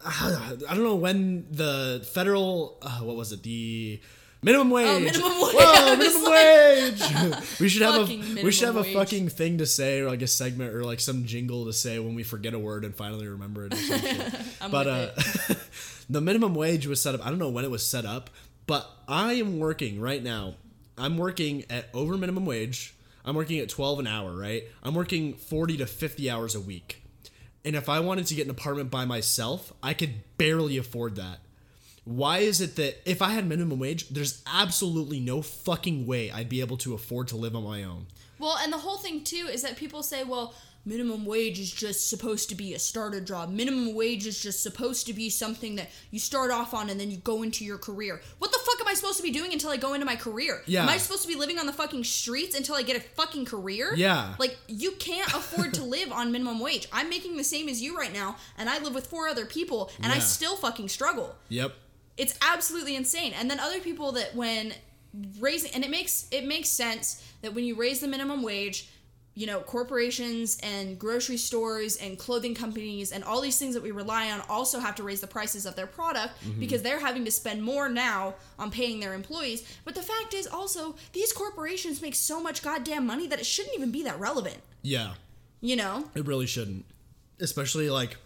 [0.69, 4.01] I don't know when the federal uh, what was it the
[4.47, 5.03] Minimum wage.
[5.03, 5.55] minimum wage.
[5.57, 7.59] Whoa, minimum wage.
[7.61, 10.29] we should have a we should have a fucking thing to say or like a
[10.29, 13.66] segment or like some jingle to say when we forget a word and finally remember
[13.66, 13.75] it.
[13.75, 14.35] Or some shit.
[14.61, 15.11] I'm but uh,
[16.09, 17.27] the minimum wage was set up.
[17.27, 18.31] I don't know when it was set up,
[18.69, 20.55] but I am working right now.
[20.97, 22.95] I'm working at over minimum wage.
[23.25, 24.62] I'm working at 12 an hour, right?
[24.85, 27.03] I'm working 40 to 50 hours a week.
[27.66, 31.40] And if I wanted to get an apartment by myself, I could barely afford that.
[32.05, 36.48] Why is it that if I had minimum wage, there's absolutely no fucking way I'd
[36.48, 38.07] be able to afford to live on my own?
[38.38, 40.55] Well, and the whole thing too is that people say, well,
[40.87, 43.51] minimum wage is just supposed to be a starter job.
[43.51, 47.11] Minimum wage is just supposed to be something that you start off on and then
[47.11, 48.22] you go into your career.
[48.38, 50.62] What the fuck am I supposed to be doing until I go into my career?
[50.66, 50.85] Yeah.
[50.85, 53.44] Am I supposed to be living on the fucking streets until I get a fucking
[53.46, 53.92] career?
[53.96, 54.35] Yeah.
[54.38, 56.87] Like you can't afford to live on minimum wage.
[56.92, 59.90] I'm making the same as you right now, and I live with four other people,
[60.01, 61.75] and I still fucking struggle Yep.
[62.16, 64.72] it's absolutely insane and then other people that when
[65.40, 68.88] raising and it makes it makes sense that when you raise the minimum wage
[69.37, 73.90] you know corporations and grocery stores and clothing companies and all these things that we
[73.92, 76.59] rely on also have to raise the prices of their product mm-hmm.
[76.59, 80.46] because they're having to spend more now on paying their employees but the fact is
[80.46, 84.59] also these corporations make so much goddamn money that it shouldn't even be that relevant
[84.83, 85.12] Yeah.
[85.61, 86.87] you know It really shouldn't.
[87.38, 88.16] Especially like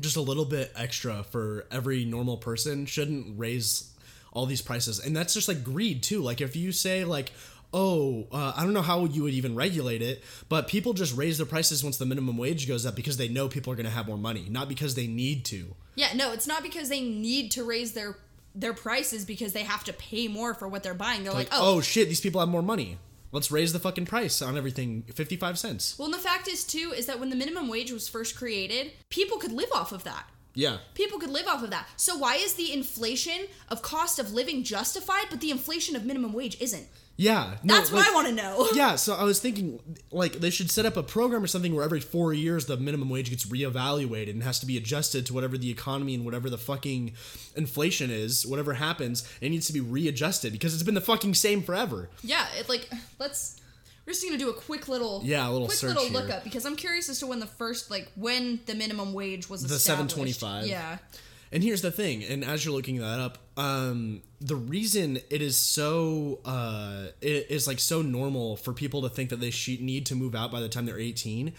[0.00, 3.94] just a little bit extra for every normal person shouldn't raise
[4.32, 4.98] all these prices.
[4.98, 6.20] And that's just like greed too.
[6.20, 7.30] Like if you say like
[7.76, 11.38] Oh, uh, I don't know how you would even regulate it, but people just raise
[11.38, 13.90] their prices once the minimum wage goes up because they know people are going to
[13.92, 15.74] have more money, not because they need to.
[15.96, 18.16] Yeah, no, it's not because they need to raise their
[18.54, 21.24] their prices because they have to pay more for what they're buying.
[21.24, 22.98] They're like, Like, oh, oh shit, these people have more money.
[23.32, 25.98] Let's raise the fucking price on everything 55 cents.
[25.98, 28.92] well, and the fact is too is that when the minimum wage was first created,
[29.10, 30.28] people could live off of that.
[30.54, 30.76] Yeah.
[30.94, 31.88] People could live off of that.
[31.96, 36.32] So why is the inflation of cost of living justified, but the inflation of minimum
[36.32, 36.86] wage isn't?
[37.16, 37.58] Yeah.
[37.62, 38.68] No, That's like- what I want to know.
[38.74, 39.78] Yeah, so I was thinking
[40.10, 43.08] like they should set up a program or something where every four years the minimum
[43.08, 46.58] wage gets reevaluated and has to be adjusted to whatever the economy and whatever the
[46.58, 47.12] fucking
[47.54, 51.62] inflation is, whatever happens, it needs to be readjusted because it's been the fucking same
[51.62, 52.10] forever.
[52.22, 53.60] Yeah, it like let's.
[54.06, 56.20] We're just gonna do a quick little Yeah, a little quick search little here.
[56.20, 59.62] lookup because I'm curious as to when the first like when the minimum wage was
[59.62, 60.14] The established.
[60.16, 60.66] 725.
[60.66, 60.98] Yeah.
[61.54, 65.56] And here's the thing, and as you're looking that up, um, the reason it is
[65.56, 70.16] so uh, it is like so normal for people to think that they need to
[70.16, 71.52] move out by the time they're 18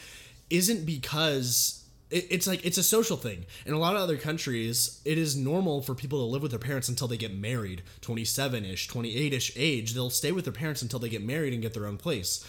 [0.49, 3.45] isn't because it, it's like it's a social thing.
[3.65, 6.59] In a lot of other countries, it is normal for people to live with their
[6.59, 9.93] parents until they get married, 27 ish, 28 ish age.
[9.93, 12.45] They'll stay with their parents until they get married and get their own place.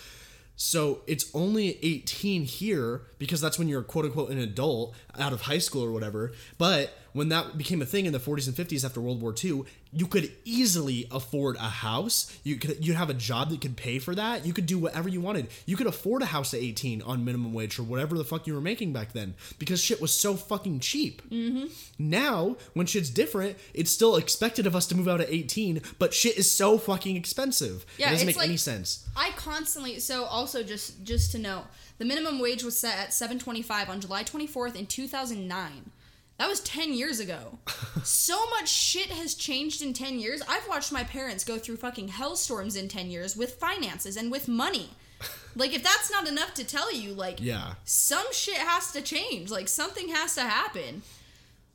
[0.57, 5.43] So it's only 18 here because that's when you're quote unquote an adult out of
[5.43, 6.33] high school or whatever.
[6.57, 9.63] But when that became a thing in the 40s and 50s after World War II,
[9.91, 12.31] you could easily afford a house.
[12.45, 14.45] You could you have a job that could pay for that.
[14.45, 15.49] You could do whatever you wanted.
[15.65, 18.53] You could afford a house at 18 on minimum wage or whatever the fuck you
[18.53, 21.23] were making back then because shit was so fucking cheap.
[21.31, 21.67] Mm-hmm.
[21.99, 26.13] Now, when shit's different, it's still expected of us to move out at 18, but
[26.13, 27.87] shit is so fucking expensive.
[27.97, 29.09] Yeah, it doesn't make any sense.
[29.17, 31.65] I constantly so also just just to note,
[31.97, 35.91] the minimum wage was set at 725 on July 24th in 2009.
[36.39, 37.59] That was 10 years ago.
[38.05, 40.43] so much shit has changed in 10 years.
[40.49, 44.49] I've watched my parents go through fucking hellstorms in 10 years with finances and with
[44.49, 44.91] money.
[45.59, 47.77] Like if that's not enough to tell you like Yeah.
[47.85, 49.51] some shit has to change.
[49.51, 51.01] Like something has to happen.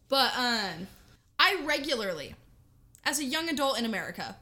[0.07, 0.85] But um
[1.39, 2.35] I regularly
[3.03, 4.35] as a young adult in America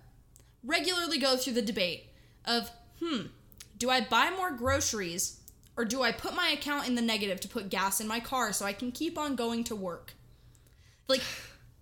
[0.62, 2.08] regularly go through the debate
[2.44, 2.70] of
[3.02, 3.28] hmm,
[3.78, 5.39] do I buy more groceries
[5.80, 8.52] or do I put my account in the negative to put gas in my car
[8.52, 10.14] so I can keep on going to work?
[11.08, 11.22] Like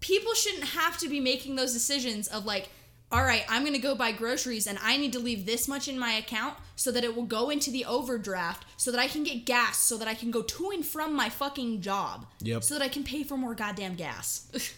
[0.01, 2.69] people shouldn't have to be making those decisions of like
[3.09, 5.87] all right, I'm going to go buy groceries and I need to leave this much
[5.87, 9.23] in my account so that it will go into the overdraft so that I can
[9.23, 12.27] get gas so that I can go to and from my fucking job.
[12.41, 12.65] Yep.
[12.65, 14.51] So that I can pay for more goddamn gas.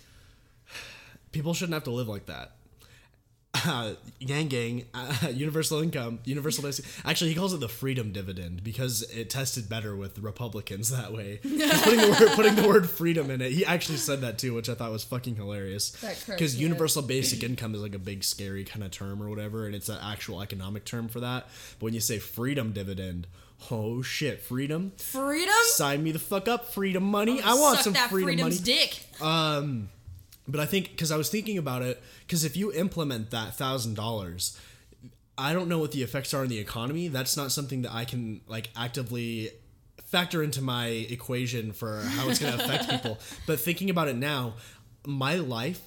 [1.31, 2.51] people shouldn't have to live like that.
[3.53, 6.85] Uh, Yang Gang, uh, universal income, universal basic.
[7.05, 11.37] Actually, he calls it the freedom dividend because it tested better with Republicans that way.
[11.43, 13.51] Putting the word putting the word freedom in it.
[13.51, 15.95] He actually said that too, which I thought was fucking hilarious.
[16.25, 19.75] Because universal basic income is like a big scary kind of term or whatever, and
[19.75, 21.47] it's an actual economic term for that.
[21.79, 23.27] But when you say freedom dividend,
[23.71, 24.91] oh shit, freedom!
[24.97, 25.53] Freedom?
[25.71, 27.41] Sign me the fuck up, freedom money.
[27.41, 28.55] I want some that freedom money.
[28.55, 29.05] freedom's dick.
[30.51, 33.95] But I think because I was thinking about it, because if you implement that thousand
[33.95, 34.59] dollars,
[35.37, 37.07] I don't know what the effects are on the economy.
[37.07, 39.51] That's not something that I can like actively
[40.05, 43.19] factor into my equation for how it's going to affect people.
[43.45, 44.55] But thinking about it now,
[45.05, 45.81] my life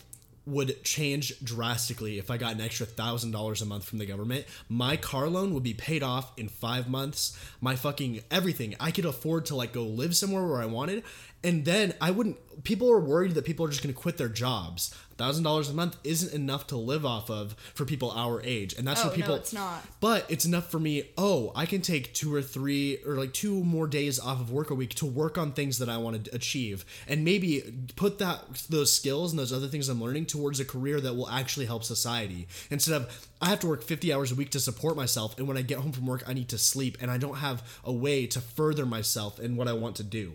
[0.44, 4.44] would change drastically if I got an extra thousand dollars a month from the government.
[4.68, 7.38] My car loan would be paid off in five months.
[7.60, 8.74] My fucking everything.
[8.80, 11.04] I could afford to like go live somewhere where I wanted.
[11.44, 14.94] And then I wouldn't people are worried that people are just gonna quit their jobs.
[15.18, 18.74] Thousand dollars a month isn't enough to live off of for people our age.
[18.74, 19.82] And that's Oh, for people no, it's not.
[20.00, 21.04] but it's enough for me.
[21.18, 24.70] Oh, I can take two or three or like two more days off of work
[24.70, 27.62] a week to work on things that I want to achieve, and maybe
[27.96, 31.28] put that those skills and those other things I'm learning towards a career that will
[31.28, 32.46] actually help society.
[32.70, 35.56] Instead of I have to work 50 hours a week to support myself, and when
[35.56, 38.26] I get home from work, I need to sleep, and I don't have a way
[38.28, 40.32] to further myself in what I want to do.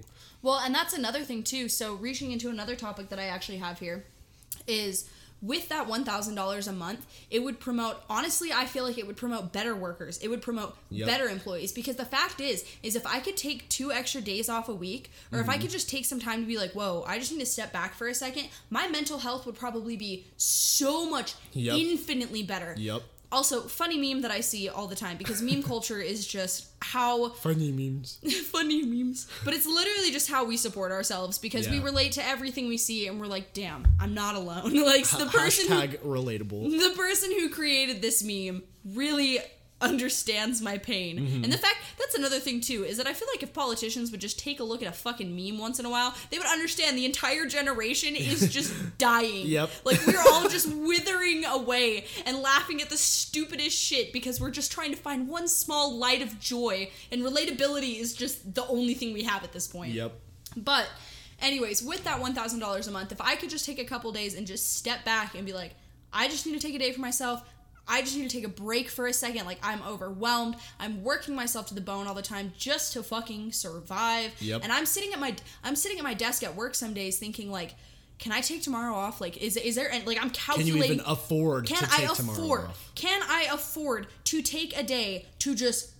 [0.47, 1.67] Well, and that's another thing too.
[1.67, 4.05] So, reaching into another topic that I actually have here
[4.65, 5.09] is
[5.41, 9.51] with that $1,000 a month, it would promote honestly, I feel like it would promote
[9.51, 10.17] better workers.
[10.19, 11.05] It would promote Yep.
[11.05, 14.69] better employees because the fact is is if I could take two extra days off
[14.69, 15.49] a week or Mm-hmm.
[15.49, 17.45] if I could just take some time to be like, "Whoa, I just need to
[17.45, 21.77] step back for a second, my mental health would probably be so much Yep.
[21.77, 22.73] infinitely better.
[22.77, 23.03] Yep.
[23.31, 27.29] Also, funny meme that I see all the time because meme culture is just how
[27.29, 28.19] Funny memes.
[28.51, 29.27] funny memes.
[29.43, 33.07] But it's literally just how we support ourselves because we relate to everything we see
[33.07, 34.73] and we're like, damn, I'm not alone.
[34.85, 36.69] like the person who, Hashtag relatable.
[36.69, 39.39] the person who created this meme really
[39.79, 41.19] understands my pain.
[41.19, 41.43] Mm-hmm.
[41.43, 44.21] And the fact that's another thing too is that I feel like if politicians would
[44.21, 46.97] just take a look at a fucking meme once in a while, they would understand
[46.97, 49.45] the entire generation is just dying.
[49.45, 49.69] Yep.
[49.83, 54.71] Like we're all just withering away and laughing at the stupidest shit because we're just
[54.71, 59.13] trying to find one small light of joy and relatability is just the only thing
[59.13, 59.93] we have at this point.
[59.93, 60.13] Yep.
[60.55, 60.87] But,
[61.41, 64.47] anyways, with that $1,000 a month, if I could just take a couple days and
[64.47, 65.75] just step back and be like,
[66.11, 67.43] I just need to take a day for myself.
[67.87, 69.45] I just need to take a break for a second.
[69.45, 70.55] Like, I'm overwhelmed.
[70.79, 74.31] I'm working myself to the bone all the time just to fucking survive.
[74.39, 74.61] Yep.
[74.63, 77.51] And I'm sitting at my I'm sitting at my desk at work some days thinking
[77.51, 77.75] like,
[78.19, 79.21] can I take tomorrow off?
[79.21, 80.81] Like, is is there and like I'm calculating.
[80.81, 82.61] Can you even afford can to take I tomorrow afford?
[82.61, 82.91] off?
[82.95, 85.91] Can I afford to take a day to just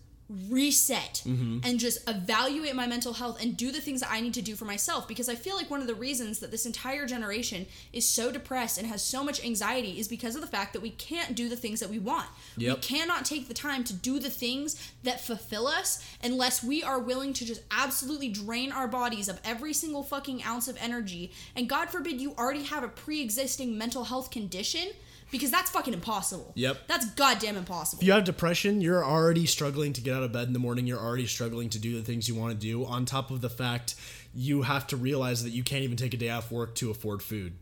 [0.49, 1.59] reset Mm-hmm.
[1.63, 4.55] and just evaluate my mental health and do the things that I need to do
[4.55, 5.07] for myself?
[5.07, 8.77] Because I feel like one of the reasons that this entire generation is so depressed
[8.77, 11.55] and has so much anxiety is because of the fact that we can't do the
[11.55, 12.27] things that we want.
[12.57, 12.75] Yep.
[12.77, 16.99] We cannot take the time to do the things that fulfill us unless we are
[16.99, 21.31] willing to just absolutely drain our bodies of every single fucking ounce of energy.
[21.55, 24.89] And God forbid you already have a pre existing mental health condition
[25.31, 26.51] because that's fucking impossible.
[26.55, 26.87] Yep.
[26.87, 28.01] That's goddamn impossible.
[28.01, 30.87] If you have depression, you're already struggling to get out of bed in the morning.
[30.87, 32.85] You're already struggling to do the things you want to do.
[32.85, 33.95] On top of the fact,
[34.33, 37.21] you have to realize that you can't even take a day off work to afford
[37.21, 37.53] food.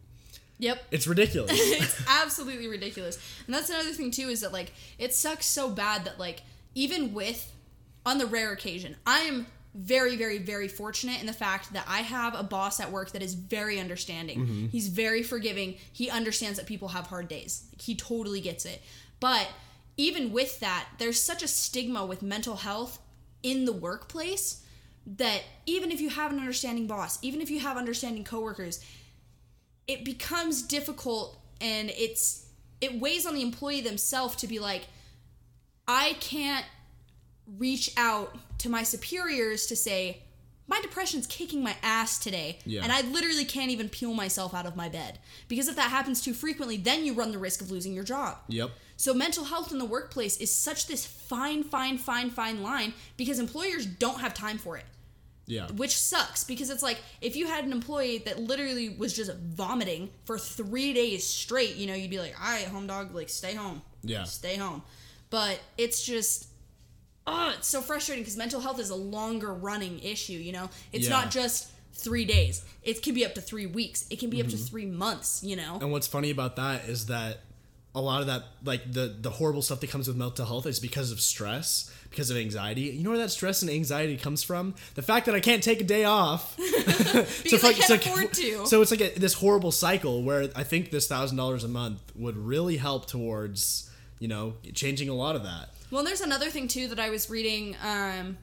[0.59, 0.83] Yep.
[0.91, 1.51] It's ridiculous.
[1.55, 3.17] it's absolutely ridiculous.
[3.45, 7.13] And that's another thing too is that like it sucks so bad that like even
[7.13, 7.51] with
[8.05, 11.99] on the rare occasion, I am very very very fortunate in the fact that I
[11.99, 14.39] have a boss at work that is very understanding.
[14.39, 14.67] Mm-hmm.
[14.67, 15.75] He's very forgiving.
[15.91, 17.65] He understands that people have hard days.
[17.77, 18.81] He totally gets it.
[19.19, 19.47] But
[19.97, 22.99] even with that, there's such a stigma with mental health
[23.43, 24.63] in the workplace
[25.05, 28.83] that even if you have an understanding boss, even if you have understanding coworkers,
[29.87, 32.47] it becomes difficult and it's
[32.81, 34.87] it weighs on the employee themselves to be like
[35.87, 36.65] i can't
[37.57, 40.21] reach out to my superiors to say
[40.67, 42.81] my depression's kicking my ass today Yeah.
[42.83, 46.21] and i literally can't even peel myself out of my bed because if that happens
[46.21, 48.71] too frequently then you run the risk of losing your job yep.
[48.97, 53.37] so mental health in the workplace is such this fine fine fine fine line because
[53.39, 54.85] employers don't have time for it
[55.45, 55.67] Yeah.
[55.73, 60.09] which sucks because it's like if you had an employee that literally was just vomiting
[60.23, 63.53] for three days straight, you know, you'd be like, "All right, home dog, like stay
[63.53, 64.23] home, Yeah.
[64.23, 64.81] stay home."
[65.29, 66.47] But it's just,
[67.27, 70.33] oh, it's so frustrating because mental health is a longer running issue.
[70.33, 71.11] You know, it's Yeah.
[71.11, 74.47] not just three days; it can be up to three weeks, it can be up
[74.47, 74.57] Mm-hmm.
[74.57, 75.41] to three months.
[75.43, 77.39] You know, And what's funny about that is that
[77.93, 80.79] a lot of that, like the the horrible stuff that comes with mental health, is
[80.81, 82.81] because of stress, because of anxiety.
[82.81, 84.75] You know where that stress and anxiety comes from?
[84.95, 86.57] The fact that I can't take a day off.
[87.43, 88.65] because I can't afford to.
[88.67, 92.01] So it's like a, this horrible cycle where I think this thousand dollars a month
[92.15, 95.69] would really help towards you know changing a lot of that.
[95.91, 97.75] Well, there's another thing too that I was reading.
[97.83, 98.37] Um,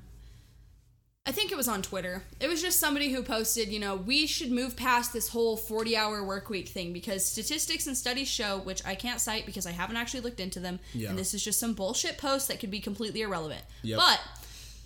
[1.25, 2.25] I think it was on Twitter.
[2.41, 5.97] It was just somebody who posted, you know, we should move past this whole 40
[5.97, 9.71] hour work week thing because statistics and studies show, which I can't cite because I
[9.71, 11.11] haven't actually looked into them, Yeah.
[11.11, 13.63] and this is just some bullshit post that could be completely irrelevant.
[13.83, 13.99] Yep.
[13.99, 14.21] But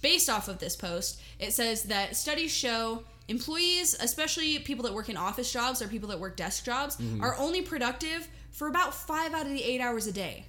[0.02, 5.08] based off of this post, it says that studies show employees, especially people that work
[5.08, 7.22] in office jobs or people that work desk jobs, Mm-hmm.
[7.24, 10.44] are only productive for about five out of the eight hours a day.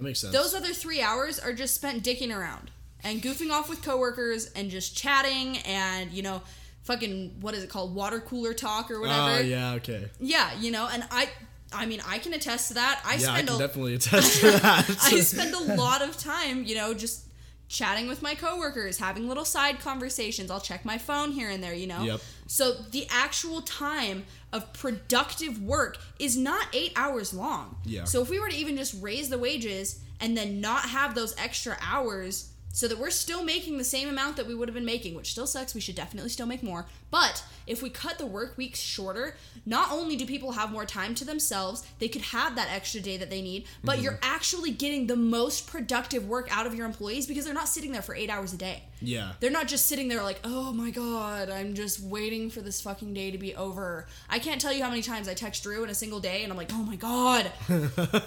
[0.00, 0.32] That makes sense.
[0.32, 2.70] Those other three hours are just spent dicking around
[3.04, 6.40] and goofing off with coworkers and just chatting and you know,
[6.84, 9.38] fucking what is it called, water cooler talk or ah, whatever.
[9.38, 10.08] Oh yeah, okay.
[10.18, 11.28] Yeah, you know, and I
[11.70, 13.02] I mean, I can attest to that.
[13.04, 14.90] I Yeah, I spend can a definitely attest to that.
[15.02, 17.26] I spend a lot of time, you know, just
[17.70, 20.50] chatting with my coworkers, having little side conversations.
[20.50, 22.02] I'll check my phone here and there, you know.
[22.02, 22.20] Yep.
[22.48, 27.76] So the actual time of productive work is not 8 hours long.
[27.84, 28.04] Yeah.
[28.04, 31.32] So if we were to even just raise the wages and then not have those
[31.38, 34.84] extra hours so that we're still making the same amount that we would have been
[34.84, 35.74] making, which still sucks.
[35.74, 36.86] We should definitely still make more.
[37.10, 41.14] But if we cut the work weeks shorter, not only do people have more time
[41.16, 44.04] to themselves, they could have that extra day that they need, but Mm-hmm.
[44.04, 47.90] you're actually getting the most productive work out of your employees because they're not sitting
[47.92, 48.84] there for eight hours a day.
[49.00, 49.32] Yeah.
[49.40, 53.14] They're not just sitting there like, oh my god, I'm just waiting for this fucking
[53.14, 54.06] day to be over.
[54.28, 56.52] I can't tell you how many times I text Drew in a single day and
[56.52, 57.46] I'm like, oh my god,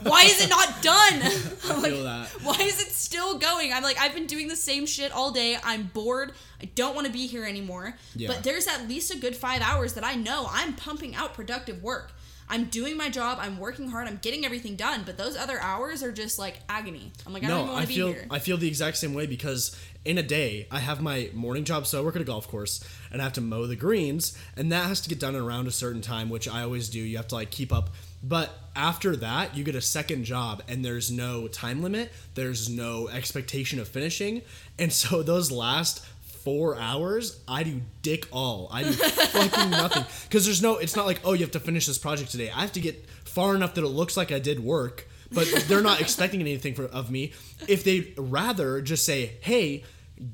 [0.03, 1.21] why is it not done?
[1.69, 2.27] I'm like, feel that.
[2.43, 3.71] Why is it still going?
[3.73, 5.57] I'm like, I've been doing the same shit all day.
[5.63, 6.33] I'm bored.
[6.61, 7.95] I don't want to be here anymore.
[8.15, 8.29] Yeah.
[8.29, 11.83] But there's at least a good five hours that I know I'm pumping out productive
[11.83, 12.11] work.
[12.49, 13.37] I'm doing my job.
[13.41, 14.07] I'm working hard.
[14.07, 15.03] I'm getting everything done.
[15.05, 17.11] But those other hours are just like agony.
[17.25, 18.27] I'm like, I don't even No, want to be feel here.
[18.29, 19.75] I feel the exact same way because
[20.05, 22.83] in a day I have my morning job, so I work at a golf course
[23.11, 25.71] and I have to mow the greens, and that has to get done around a
[25.71, 26.99] certain time, which I always do.
[26.99, 27.91] You have to like keep up.
[28.23, 32.11] But after that, you get a second job, and there's no time limit.
[32.35, 34.41] There's no expectation of finishing,
[34.79, 38.67] and so those last four hours, I do dick all.
[38.71, 40.77] I do fucking nothing because there's no.
[40.77, 42.49] It's not like oh, you have to finish this project today.
[42.49, 45.81] I have to get far enough that it looks like I did work but they're
[45.81, 47.33] not expecting anything for, of me.
[47.67, 49.83] If they'd rather just say, "Hey,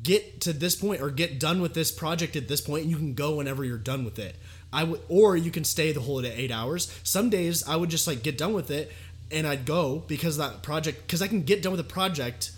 [0.04, 2.98] get to this point or get done with this project at this point, and you
[2.98, 4.36] can go whenever you're done with it,"
[4.72, 6.94] I would, or you can stay the whole eight hours.
[7.04, 8.92] Some days I would just like get done with it
[9.32, 12.52] and I'd go because that project because I can get done with the project.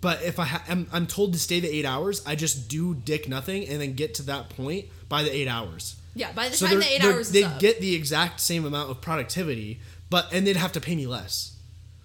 [0.00, 2.94] But if I ha- I'm, I'm told to stay the eight hours, I just do
[2.94, 5.96] dick nothing and then get to that point by the eight hours.
[6.14, 8.90] yeah, by the So time the 8 hours is they get the exact same amount
[8.90, 11.56] of productivity, but and they'd have to pay me less.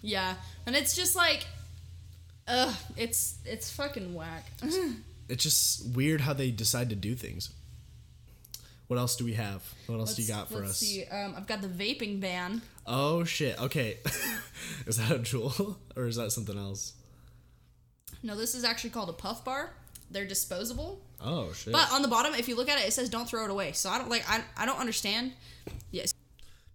[0.01, 1.45] Yeah, and it's just like,
[2.50, 4.45] ugh, it's it's fucking whack.
[5.30, 7.50] it's just weird how they decide to do things.
[8.88, 9.62] What else do we have?
[9.86, 10.78] What else do you got for let's us?
[10.80, 11.06] see.
[11.06, 12.64] Um, I've got the vaping ban.
[12.88, 13.62] Oh shit.
[13.62, 13.97] Okay.
[14.88, 16.93] is that a Juul or is that something else?
[18.24, 19.72] No, this is actually called a puff bar.
[20.12, 21.72] They're disposable, Oh shit.
[21.72, 23.74] but on the bottom, if you look at it, it says "Don't throw it away."
[23.74, 24.28] So I don't like.
[24.28, 25.34] I, I don't understand.
[25.91, 26.12] Yes.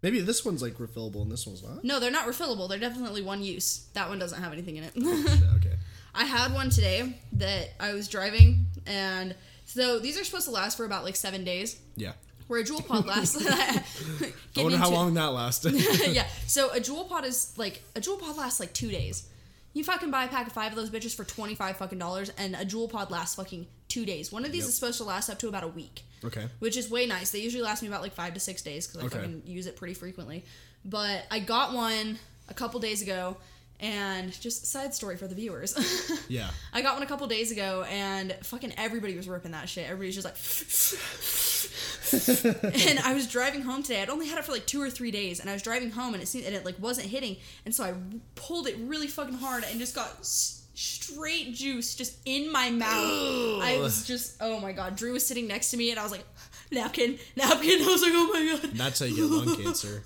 [0.03, 1.83] Maybe this one's like refillable and this one's not.
[1.83, 2.69] No, they're not refillable.
[2.69, 3.87] They're definitely one use.
[3.95, 4.93] That one doesn't have anything in it.
[4.95, 5.64] Shit, okay.
[6.15, 9.35] I had one today that I was driving, and
[9.65, 11.79] so these are supposed to last for about like seven days.
[11.97, 12.13] Yeah.
[12.47, 13.37] Where a Juul pod lasts.
[14.57, 15.73] I wonder how long that lasted.
[16.13, 16.27] yeah.
[16.47, 19.29] So a Juul pod is like a Juul pod lasts like two days.
[19.73, 22.31] You fucking buy a pack of five of those bitches for twenty five fucking dollars,
[22.39, 24.31] and a Juul pod lasts fucking two days.
[24.31, 24.69] One of these Yep.
[24.69, 26.47] is supposed to last up to about a week, okay.
[26.61, 27.31] which is way nice.
[27.31, 29.19] They usually last me about like five to six days because I Okay.
[29.19, 30.45] fucking use it pretty frequently.
[30.85, 33.37] But I got one a couple days ago,
[33.81, 35.75] and just side story for the viewers.
[36.29, 36.49] Yeah.
[36.73, 39.85] I got one a couple days ago, and fucking everybody was ripping that shit.
[39.89, 40.37] Everybody's just like,
[42.89, 44.01] and I was driving home today.
[44.03, 46.15] I'd only had it for like two or three days, and I was driving home,
[46.15, 47.95] and it seemed and it like wasn't hitting, and so I
[48.37, 53.63] pulled it really fucking hard, and just got s- straight juice just in my mouth.
[53.63, 54.97] I was just, oh my god.
[54.97, 56.25] Drew was sitting next to me, and I was like,
[56.73, 57.83] napkin, napkin.
[57.83, 58.71] I was like, oh my god.
[58.75, 60.03] That's how you get lung cancer.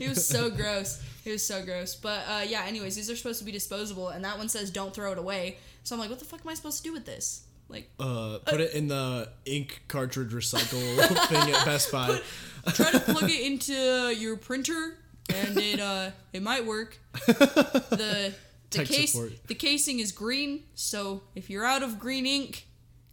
[0.00, 1.02] It was so gross.
[1.28, 1.94] It was so gross.
[1.94, 4.94] But uh, yeah, anyways, these are supposed to be disposable, and that one says don't
[4.94, 5.58] throw it away.
[5.84, 7.44] So I'm like, what the fuck am I supposed to do with this?
[7.68, 10.80] Like, Uh, put it in the ink cartridge recycle
[11.28, 12.18] thing at Best Buy.
[12.72, 14.96] try to plug it into your printer,
[15.34, 16.98] and it uh, it might work.
[17.26, 18.32] The
[18.70, 19.32] the Tech case support.
[19.48, 22.66] the casing is green, so if you're out of green ink,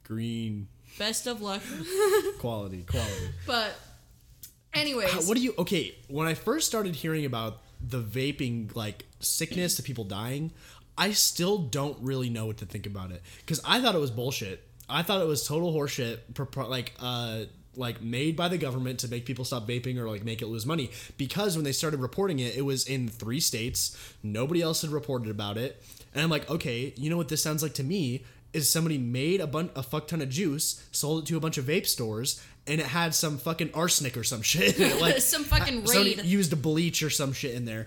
[0.03, 0.68] Green
[0.99, 1.61] best of luck.
[2.39, 3.30] quality, quality.
[3.47, 3.74] but
[4.74, 9.76] anyways, what do you okay when i first started hearing about the vaping like sickness
[9.76, 10.52] to people dying
[10.98, 13.22] i still don't really know what to think about it.
[13.40, 14.64] Because i thought it was bullshit.
[14.88, 16.20] I thought it was total horseshit
[16.70, 17.46] like uh
[17.78, 20.66] like made by the government to make people stop vaping or like make it lose
[20.66, 20.92] money.
[21.18, 23.98] Because when they started reporting it it was in three states.
[24.24, 25.82] Nobody else had reported about it.
[26.14, 28.24] And i'm like okay you know what this sounds like to me
[28.56, 31.58] is somebody made a bun- a fuck ton of juice sold it to a bunch
[31.58, 35.84] of vape stores and it had some fucking arsenic or some shit like Some fucking
[35.86, 36.24] raid.
[36.26, 37.86] used a bleach or some shit in there,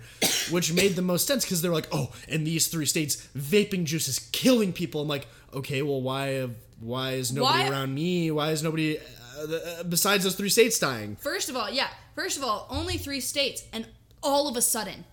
[0.51, 4.07] which made the most sense because they're like, oh, in these three states, vaping juice
[4.07, 5.01] is killing people.
[5.01, 6.49] I'm like, okay, well, why?
[6.81, 8.31] Why is nobody Why- around me?
[8.31, 11.17] Why is nobody uh, uh, besides those three states dying?
[11.17, 11.89] First of all, yeah.
[12.15, 13.85] First of all, only three states, and
[14.23, 15.05] all of a sudden,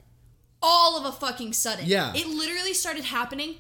[0.62, 2.14] all of a fucking sudden, Yeah.
[2.16, 3.56] it literally started happening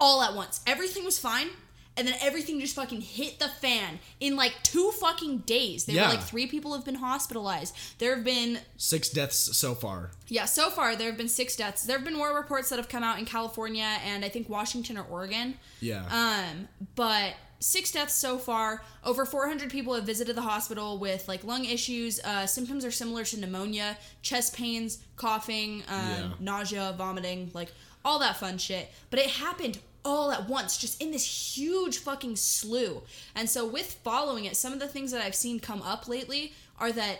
[0.00, 0.60] all at once.
[0.66, 1.48] Everything was fine,
[1.96, 5.84] and then everything just fucking hit the fan in like two fucking days.
[5.84, 6.08] There Yeah.
[6.08, 7.74] were like three people have been hospitalized.
[7.98, 10.12] There have been Six deaths so far.
[10.28, 11.82] yeah, so far there have been six deaths.
[11.82, 14.96] There have been more reports that have come out in California and I think Washington
[14.96, 15.58] or Oregon.
[15.80, 16.06] Yeah.
[16.10, 18.82] Um, but six deaths so far.
[19.04, 22.18] Over 400 people have visited the hospital with like lung issues.
[22.20, 26.30] Uh, symptoms are similar to pneumonia, chest pains, coughing, um, Yeah.
[26.40, 27.72] nausea, vomiting, like
[28.02, 28.90] all that fun shit.
[29.10, 33.02] But it happened all at once, just in this huge fucking slew.
[33.34, 36.52] And so, with following it, some of the things that I've seen come up lately
[36.78, 37.18] are that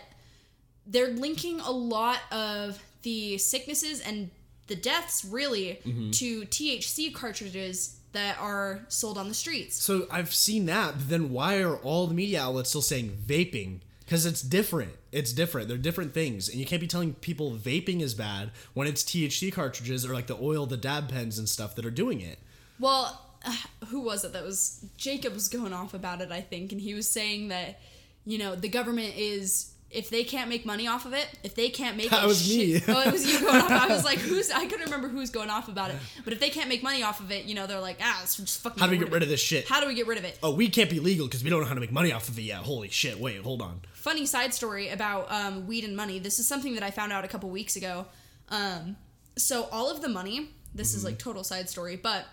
[0.85, 4.29] they're linking a lot of the sicknesses and
[4.67, 6.11] the deaths really mm-hmm.
[6.11, 9.81] to THC cartridges that are sold on the streets.
[9.81, 13.79] So I've seen that, but then why are all the media outlets still saying vaping?
[13.99, 14.93] Because it's different.
[15.11, 15.67] It's different.
[15.67, 19.51] They're different things, and you can't be telling people vaping is bad when it's THC
[19.51, 22.39] cartridges or like the oil, the dab pens and stuff that are doing it.
[22.81, 23.55] Well, uh,
[23.87, 26.93] who was it that was Jacob was going off about it, I think, and he
[26.93, 27.79] was saying that
[28.25, 31.69] you know, the government is if they can't make money off of it, if they
[31.69, 32.75] can't make That it was me.
[32.87, 33.71] oh, it was you going off.
[33.71, 34.51] I was like, who's?
[34.51, 35.97] I couldn't remember who's going off about it.
[36.23, 38.35] But if they can't make money off of it, you know, they're like, ah, let's
[38.35, 38.79] just fucking.
[38.79, 39.67] How do we get rid of this shit?
[39.67, 40.37] How do we get rid of it?
[40.43, 42.37] Oh, weed can't be legal because we don't know how to make money off of
[42.37, 42.59] it yet.
[42.59, 43.19] Holy shit!
[43.19, 43.81] Wait, hold on.
[43.93, 46.19] funny side story about um, weed and money.
[46.19, 48.05] This is something that I found out a couple weeks ago.
[48.49, 48.97] Um,
[49.37, 52.25] so all of the money, this is like total side story, but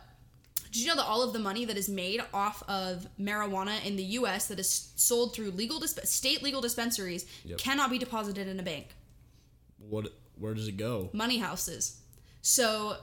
[0.73, 3.97] did you know that all of the money that is made off of marijuana in
[3.97, 4.47] the U.S.
[4.49, 7.59] that is sold through legal disp- state legal dispensaries Yep.
[7.59, 8.89] cannot be deposited in a bank?
[9.79, 10.13] What?
[10.37, 11.11] Where does it go?
[11.13, 12.01] Money houses.
[12.43, 12.97] So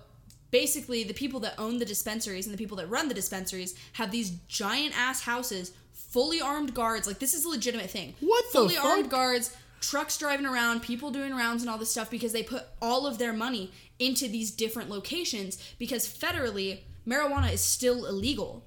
[0.51, 4.11] basically, the people that own the dispensaries and the people that run the dispensaries have
[4.11, 7.07] these giant ass houses, fully armed guards.
[7.07, 8.13] Like this is a legitimate thing.
[8.22, 12.09] What the fully armed guards, trucks driving around, people doing rounds and all this stuff
[12.09, 17.62] because they put all of their money into these different locations because federally marijuana is
[17.62, 18.66] still illegal.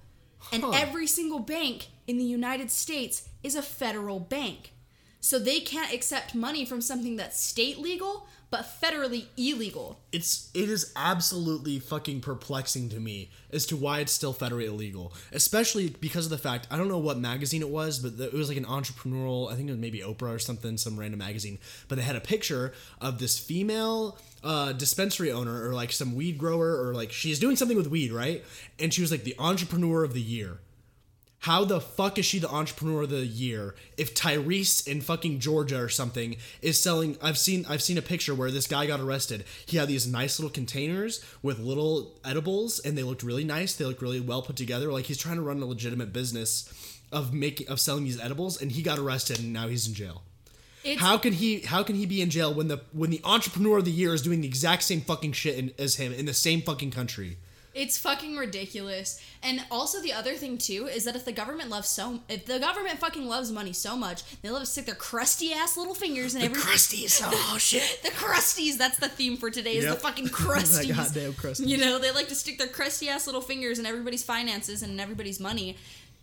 [0.52, 4.72] And every single bank in the United States is a federal bank.
[5.20, 10.00] So they can't accept money from something that's state legal but federally illegal.
[10.12, 15.12] It's it is absolutely fucking perplexing to me as to why it's still federally illegal,
[15.32, 18.48] especially because of the fact I don't know what magazine it was, but it was
[18.48, 19.52] like an entrepreneurial.
[19.52, 21.58] I think it was maybe Oprah or something, some random magazine.
[21.88, 26.38] But they had a picture of this female uh, dispensary owner or like some weed
[26.38, 28.44] grower or like she's doing something with weed, right?
[28.78, 30.58] And she was like the entrepreneur of the year.
[31.42, 35.80] How the fuck is she the entrepreneur of the year if Tyrese in fucking Georgia
[35.80, 39.44] or something is selling I've seen I've seen a picture where this guy got arrested.
[39.64, 43.74] He had these nice little containers with little edibles and they looked really nice.
[43.74, 44.92] They looked really well put together.
[44.92, 46.72] Like he's trying to run a legitimate business
[47.12, 50.22] of making of selling these edibles and he got arrested and now he's in jail.
[50.82, 53.78] It's How can he how can he be in jail when the when the entrepreneur
[53.78, 56.34] of the year is doing the exact same fucking shit in, as him in the
[56.34, 57.36] same fucking country?
[57.78, 59.22] It's fucking ridiculous.
[59.40, 62.58] And also the other thing too is that if the government loves so if the
[62.58, 66.34] government fucking loves money so much, they love to stick their crusty ass little fingers
[66.34, 67.20] in every crusties.
[67.24, 68.00] Oh shit.
[68.02, 68.78] the crusties.
[68.78, 69.76] That's the theme for today.
[69.76, 69.94] Is Yep.
[69.94, 70.96] the fucking crusties.
[70.96, 71.68] Goddamn crusties.
[71.68, 74.92] You know, they like to stick their crusty ass little fingers in everybody's finances and
[74.92, 75.76] in everybody's money.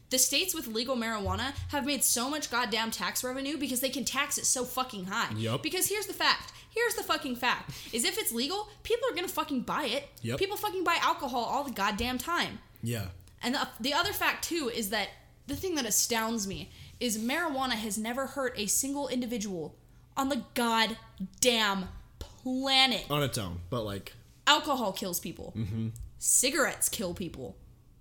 [0.10, 4.06] The states with legal marijuana have made so much goddamn tax revenue because they can
[4.06, 5.34] tax it so fucking high.
[5.36, 5.64] Yup.
[5.64, 6.52] Because here's the fact.
[6.76, 7.72] Here's the fucking fact.
[7.94, 10.10] Is if it's legal, people are gonna fucking buy it.
[10.22, 10.40] Yep.
[10.40, 12.60] People fucking buy alcohol all the goddamn time.
[12.84, 13.08] Yeah.
[13.42, 15.10] And the, the other fact too is that
[15.48, 16.70] the thing that astounds me
[17.00, 19.76] is marijuana has never hurt a single individual
[20.18, 23.06] on the goddamn planet.
[23.10, 24.14] On its own, but like
[24.48, 25.54] Alcohol kills people.
[25.58, 25.90] Mm-hmm.
[26.20, 27.56] Cigarettes kill people.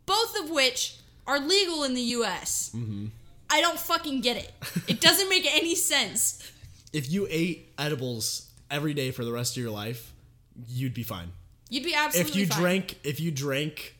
[0.07, 2.71] Both of which are legal in the U.S.
[2.75, 3.07] Mm-hmm.
[3.51, 4.53] I don't fucking get it.
[4.89, 6.43] It doesn't make any sense.
[6.95, 10.13] if you ate edibles every day for the rest of your life,
[10.69, 11.33] you'd be fine.
[11.71, 12.61] You'd be absolutely if you fine.
[12.61, 13.97] drank, if you drank,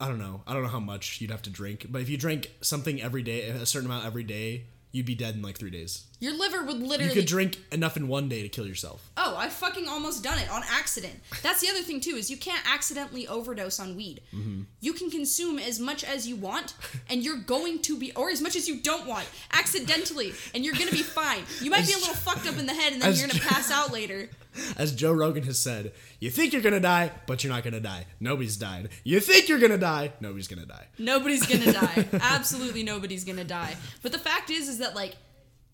[0.00, 2.16] I don't know, I don't know how much you'd have to drink, but if you
[2.16, 5.70] drank something every day, a certain amount every day, you'd be dead in like three
[5.70, 6.04] days.
[6.20, 7.12] your liver would literally.
[7.12, 9.10] You could drink enough in one day to kill yourself.
[9.16, 11.20] Oh, I fucking almost done it on accident.
[11.42, 14.22] That's the other thing too is you can't accidentally overdose on weed.
[14.34, 14.62] Mm-hmm.
[14.80, 16.74] You can consume as much as you want,
[17.10, 20.74] and you're going to be, or as much as you don't want, accidentally, and you're
[20.74, 21.42] gonna be fine.
[21.60, 23.40] You might be a As- little fucked up in the head, and then you're gonna
[23.40, 24.30] pass out later.
[24.76, 28.06] As Joe Rogan has said, you think you're gonna die, but you're not gonna die.
[28.20, 28.88] Nobody's died.
[29.04, 30.86] You think you're gonna die, nobody's gonna die.
[30.98, 32.06] Nobody's gonna die.
[32.20, 33.76] Absolutely nobody's gonna die.
[34.02, 35.16] But the fact is, is that like.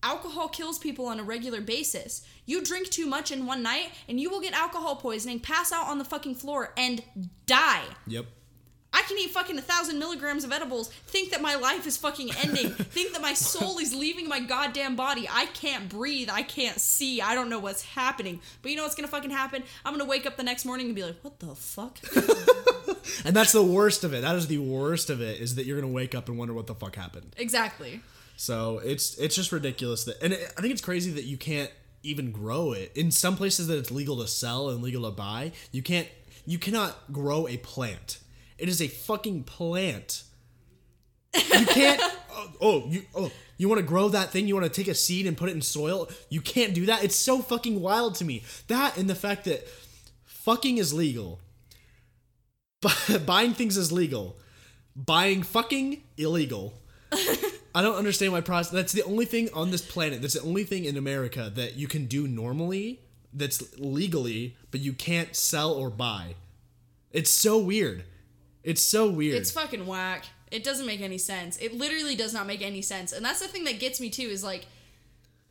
[0.03, 2.25] Alcohol kills people on a regular basis.
[2.47, 5.85] You drink too much in one night and you will get alcohol poisoning, pass out
[5.87, 7.03] on the fucking floor, and
[7.45, 7.83] die.
[8.07, 8.25] Yep.
[8.93, 12.31] I can eat fucking a thousand milligrams of edibles, think that my life is fucking
[12.43, 15.27] ending, think that my soul is leaving my goddamn body.
[15.31, 16.29] I can't breathe.
[16.31, 17.21] I can't see.
[17.21, 18.41] I don't know what's happening.
[18.61, 19.63] But you know what's gonna fucking happen?
[19.85, 21.99] I'm gonna wake up the next morning and be like, what the fuck?
[23.25, 24.21] And that's the worst of it.
[24.21, 26.67] That is the worst of it is that you're gonna wake up and wonder what
[26.67, 27.35] the fuck happened.
[27.37, 28.01] exactly.
[28.37, 31.71] So it's it's just ridiculous that, and it, I think it's crazy that you can't
[32.03, 35.51] even grow it in some places that it's legal to sell and legal to buy.
[35.71, 36.07] You can't,
[36.45, 38.19] you cannot grow a plant.
[38.61, 40.21] It is a fucking plant.
[41.35, 41.99] You can't.
[42.31, 44.47] oh, oh, you oh you want to grow that thing?
[44.47, 46.09] You want to take a seed and put it in soil?
[46.29, 47.03] You can't do that.
[47.03, 48.43] It's so fucking wild to me.
[48.67, 49.67] That and the fact that
[50.25, 51.39] fucking is legal.
[53.25, 54.37] buying things is legal.
[54.95, 56.75] Buying fucking illegal.
[57.73, 58.71] I don't understand why process.
[58.71, 60.21] That's the only thing on this planet.
[60.21, 62.99] That's the only thing in America that you can do normally.
[63.33, 66.35] That's legally, but you can't sell or buy.
[67.11, 68.03] It's so weird.
[68.63, 69.35] It's so weird.
[69.37, 70.25] It's fucking whack.
[70.51, 71.57] It doesn't make any sense.
[71.57, 73.11] It literally does not make any sense.
[73.13, 74.67] And that's the thing that gets me too is like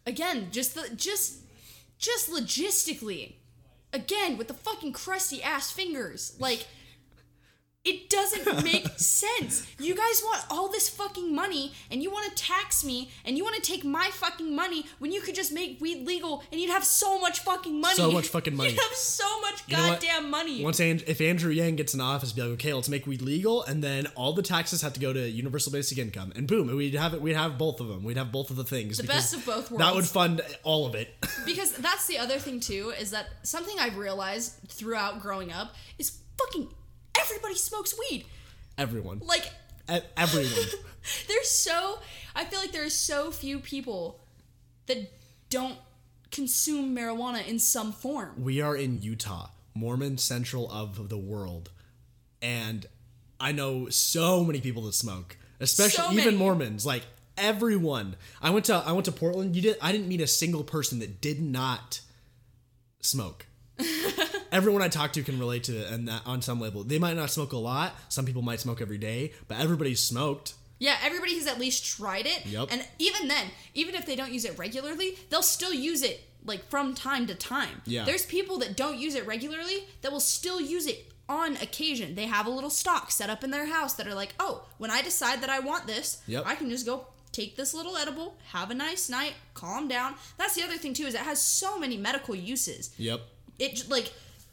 [0.06, 1.40] again, just the just
[1.98, 3.34] just logistically.
[3.92, 6.36] Again, with the fucking crusty ass fingers.
[6.38, 6.66] Like
[7.82, 9.66] it doesn't make sense.
[9.78, 13.44] You guys want all this fucking money and you want to tax me and you
[13.44, 16.70] want to take my fucking money when you could just make weed legal and you'd
[16.70, 17.94] have so much fucking money.
[17.94, 18.70] So much fucking money.
[18.72, 20.00] You'd have so much what?
[20.00, 20.62] goddamn money.
[20.62, 23.62] Once and- if Andrew Yang gets in office, be like, okay, let's make weed legal,
[23.64, 26.94] and then all the taxes have to go to universal basic income, and boom, we'd
[26.94, 27.22] have it.
[27.22, 28.02] We'd have both of them.
[28.04, 28.98] We'd have both of the things.
[28.98, 29.84] The best of both worlds.
[29.84, 31.14] That would fund all of it.
[31.46, 36.18] Because that's the other thing too is that something I've realized throughout growing up is
[36.38, 36.68] fucking
[37.20, 38.24] everybody smokes weed.
[38.78, 39.50] Everyone, Like
[39.92, 40.52] E- everyone.
[41.28, 41.98] there's so
[42.34, 44.20] I feel like there's so few people
[44.86, 45.10] that
[45.50, 45.76] don't
[46.30, 48.32] consume marijuana in some form.
[48.42, 51.70] we are in Utah, Mormon central of the world,
[52.40, 52.86] and
[53.40, 56.36] I know so many people that smoke, especially So even many.
[56.36, 56.86] Mormons.
[56.86, 57.02] Like
[57.36, 59.56] everyone, I went to I went to Portland.
[59.56, 62.00] You did I didn't meet a single person that did not
[63.00, 63.46] smoke.
[64.52, 67.16] Everyone I talk to can relate to it, and that on some level, they might
[67.16, 67.94] not smoke a lot.
[68.08, 70.54] Some people might smoke every day, but everybody's smoked.
[70.78, 72.46] Yeah, everybody has at least tried it.
[72.46, 72.68] Yep.
[72.72, 76.68] And even then, even if they don't use it regularly, they'll still use it like
[76.70, 77.82] from time to time.
[77.84, 78.04] Yeah.
[78.04, 82.14] There's people that don't use it regularly that will still use it on occasion.
[82.14, 84.90] They have a little stock set up in their house that are like, oh, when
[84.90, 86.44] I decide that I want this, Yep.
[86.46, 90.14] I can just go take this little edible, have a nice night, calm down.
[90.38, 92.92] That's the other thing too is it has so many medical uses.
[92.96, 93.20] Yep,
[93.58, 94.12] It like,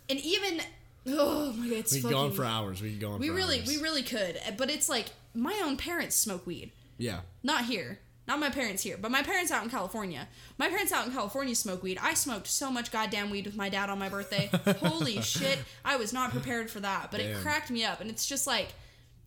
[0.10, 0.62] and even
[1.08, 2.82] oh my god, it's we fucking, go on for hours.
[2.82, 3.20] We could go on.
[3.20, 3.68] We for really, hours.
[3.68, 6.72] we really could, but it's like my own parents smoke weed.
[6.98, 7.20] yeah.
[7.44, 8.00] Not here.
[8.28, 10.28] Not my parents here, but my parents out in California.
[10.58, 11.98] My parents out in California smoke weed.
[12.02, 14.50] I smoked so much goddamn weed with my dad on my birthday.
[14.82, 15.60] Holy shit.
[15.86, 18.02] I was not prepared for that, but it cracked me up.
[18.02, 18.74] And it's just like,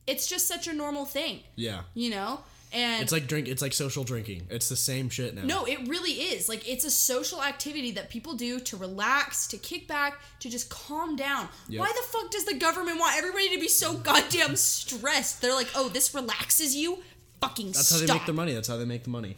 [0.06, 2.40] it's just such a normal thing, Yeah, you know?
[2.72, 3.48] And it's like drink.
[3.48, 4.46] It's like social drinking.
[4.48, 5.42] It's the same shit now.
[5.42, 6.48] no, it really is.
[6.48, 10.70] Like, it's a social activity that people do to relax, to kick back, to just
[10.70, 11.48] calm down.
[11.68, 11.80] Yep.
[11.80, 15.42] Why the fuck does the government want everybody to be so goddamn stressed?
[15.42, 16.98] They're like, oh, this relaxes you?
[17.40, 18.00] Fucking That's stop.
[18.00, 18.52] how they make their money.
[18.54, 19.36] That's how they make the money.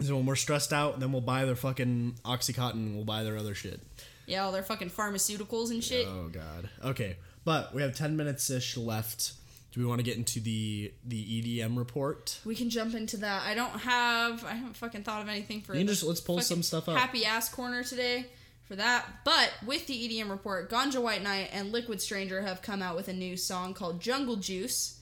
[0.00, 2.72] So when we're stressed out, then we'll buy their fucking oxycontin.
[2.74, 3.80] and We'll buy their other shit.
[4.26, 6.06] Yeah, all their fucking pharmaceuticals and shit.
[6.06, 6.68] Oh god.
[6.84, 9.32] Okay, but we have ten minutes ish left.
[9.72, 12.40] Do we want to get into the the EDM report?
[12.44, 13.42] We can jump into that.
[13.46, 14.44] I don't have.
[14.44, 15.74] I haven't fucking thought of anything for.
[15.76, 16.96] You just- let's pull some stuff up.
[16.96, 18.26] Happy ass corner today
[18.64, 19.06] for that.
[19.24, 23.08] But with the EDM report, Ganja White Night and Liquid Stranger have come out with
[23.08, 24.97] a new song called Jungle Juice.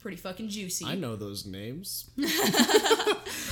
[0.00, 0.86] Pretty fucking juicy.
[0.86, 2.08] I know those names.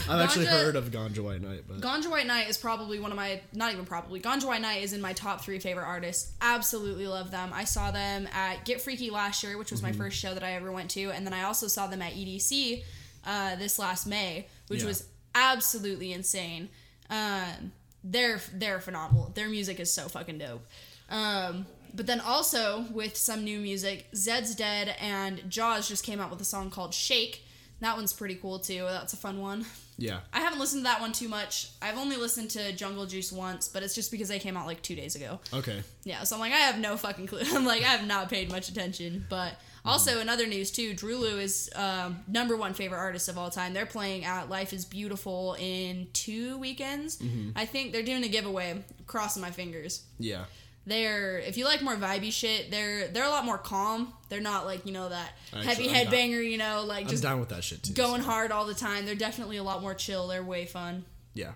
[0.09, 3.17] I've actually heard of Ganja White Night, but Ganja White Night is probably one of
[3.17, 6.33] my not even probably Ganja White Night is in my top three favorite artists.
[6.41, 7.51] Absolutely love them.
[7.53, 9.91] I saw them at Get Freaky last year, which was Mm-hmm.
[9.99, 12.15] my first show that I ever went to, and then I also saw them at
[12.15, 12.83] EDC
[13.27, 14.89] uh, this last May, which Yeah.
[14.89, 16.69] was absolutely insane.
[17.11, 17.73] Um,
[18.03, 19.33] they're they're phenomenal.
[19.35, 20.67] Their music is so fucking dope.
[21.11, 26.31] Um, but then also with some new music, Zeds Dead and Jauz just came out
[26.31, 27.45] with a song called Shake.
[27.81, 28.83] That one's pretty cool too.
[28.83, 29.65] That's a fun one.
[29.99, 31.69] yeah, I haven't listened to that one too much.
[31.81, 34.83] I've only listened to Jungle Juice once, but it's just because they came out like
[34.83, 35.39] two days ago.
[35.55, 37.41] okay, Yeah, so I'm like, I have no fucking clue.
[37.45, 39.27] I'm like, I have not paid much attention.
[39.29, 39.53] But
[39.85, 43.49] also, in other news too, Drew Drulu is um, number one favorite artist of all
[43.49, 43.75] time.
[43.75, 47.23] They're playing at Life is Beautiful in two weekends.
[47.55, 48.85] I think they're doing a giveaway.
[49.07, 50.03] Crossing my fingers.
[50.19, 50.45] yeah,
[50.89, 54.13] They're if you like more vibey shit, they're they're a lot more calm.
[54.31, 56.51] They're not like you know that Actually, heavy headbanger.
[56.51, 57.93] You know, like I'm just down with that shit too.
[57.93, 59.05] going so, hard all the time.
[59.07, 60.27] They're definitely a lot more chill.
[60.29, 61.05] They're way fun.
[61.35, 61.53] Yeah,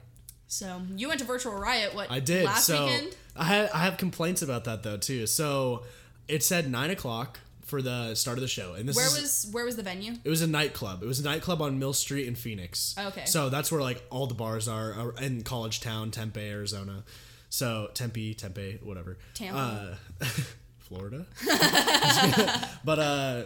[0.47, 2.11] So you went to Virtual Riot what?
[2.11, 2.45] I did.
[2.45, 3.17] last so weekend.
[3.35, 5.27] I had I have complaints about that though too.
[5.27, 5.83] So
[6.29, 7.41] it said nine o'clock.
[7.65, 10.13] for the start of the show, and this Where is, was where was the venue?
[10.23, 11.03] it was a nightclub.
[11.03, 12.95] It was a nightclub on Mill Street in Phoenix.
[12.99, 13.25] Okay.
[13.25, 17.03] So that's where like all the bars are uh, in College Town, Tempe, Arizona.
[17.53, 19.19] So Tempe, Tempe, whatever.
[19.35, 19.99] Tampa.
[20.23, 20.27] Uh,
[20.79, 21.27] Florida.
[22.85, 23.43] but uh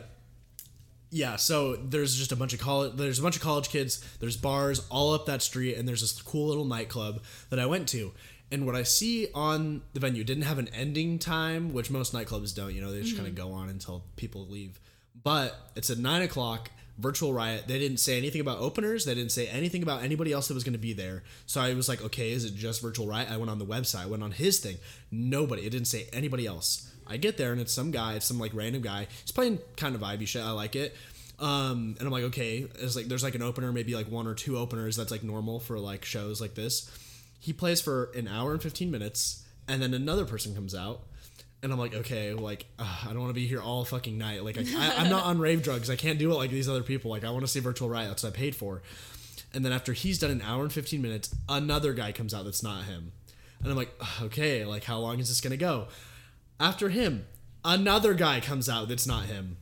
[1.11, 4.37] yeah, so there's just a bunch of college there's a bunch of college kids, there's
[4.37, 8.13] bars all up that street and there's this cool little nightclub that I went to.
[8.53, 12.55] And what I see on the venue didn't have an ending time, which most nightclubs
[12.55, 14.79] don't, you know, they just kind of go on until people leave.
[15.21, 17.65] But it's at nine o'clock, virtual riot.
[17.67, 19.05] They didn't say anything about openers.
[19.05, 21.23] They didn't say anything about anybody else that was going to be there.
[21.47, 23.31] So I was like, okay, is it just virtual riot?
[23.31, 24.77] I went on the website, I went on his thing.
[25.11, 25.67] Nobody.
[25.67, 26.91] It didn't say anybody else.
[27.07, 29.07] I get there and it's some guy, it's some like random guy.
[29.23, 30.43] He's playing kind of vibey shit.
[30.43, 30.97] I like it.
[31.39, 34.35] Um, and I'm like, okay, it's like there's like an opener, maybe like one or
[34.35, 34.97] two openers.
[34.97, 36.91] That's like normal for like shows like this.
[37.39, 41.03] He plays for an hour and 15 minutes, and then another person comes out.
[41.63, 44.45] And I'm like, okay, like uh, I don't want to be here all fucking night.
[44.45, 45.91] Like I, I, I'm not on rave drugs.
[45.91, 47.11] I can't do it like these other people.
[47.11, 48.09] Like I want to see Virtual Riot.
[48.09, 48.83] That's what I paid for.
[49.55, 52.63] And then after he's done an hour and 15 minutes, another guy comes out that's
[52.63, 53.13] not him.
[53.63, 53.91] And I'm like,
[54.23, 55.89] okay, like how long is this gonna go?
[56.61, 57.27] After him,
[57.65, 59.57] another guy comes out that's not him.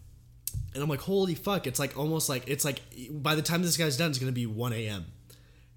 [0.74, 1.66] And I'm like, holy fuck!
[1.68, 2.80] It's like almost like it's like
[3.10, 5.06] by the time this guy's done, it's gonna be 1 a.m.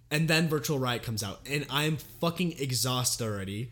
[0.09, 3.71] And then Virtual Riot comes out, and I'm fucking exhausted already.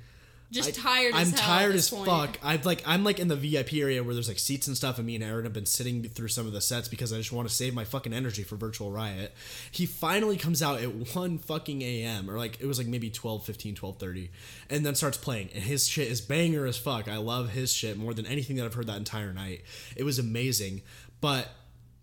[0.51, 1.13] Just I- tired.
[1.15, 2.05] I'm as hell tired as point.
[2.05, 2.37] fuck.
[2.43, 5.07] I've like I'm like in the VIP area where there's like seats and stuff, and
[5.07, 7.47] me and Aaron have been sitting through some of the sets because I just want
[7.49, 9.33] to save my fucking energy for Virtual Riot.
[9.71, 12.29] He finally comes out at 1 fucking a.m.
[12.29, 14.31] or like it was like maybe 12, 15, 12, 30,
[14.69, 15.49] and then starts playing.
[15.53, 17.07] And his shit is banger as fuck.
[17.07, 19.63] I love his shit more than anything that I've heard that entire night.
[19.95, 20.81] It was amazing,
[21.21, 21.49] but.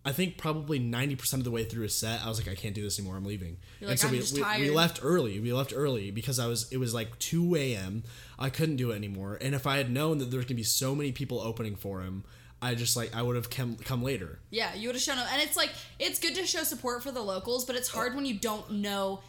[0.05, 2.57] I think probably ninety percent of the way through a set, I was like, I
[2.57, 3.17] can't do this anymore.
[3.17, 3.59] I'm leaving.
[3.81, 4.09] You're and like, so
[4.45, 5.39] "I'm we, we, we left early.
[5.39, 6.71] We left early because I was.
[6.73, 8.03] It was like two a.m.
[8.39, 9.39] I couldn't do it anymore.
[9.41, 12.25] And if I had known that there's gonna be so many people opening for him,
[12.61, 14.39] I just like I would have come come later.
[14.51, 17.13] Yeah, you would have shown up, and it's like it's good to show support for
[17.13, 18.17] the locals, but it's hard oh.
[18.17, 19.21] when you don't know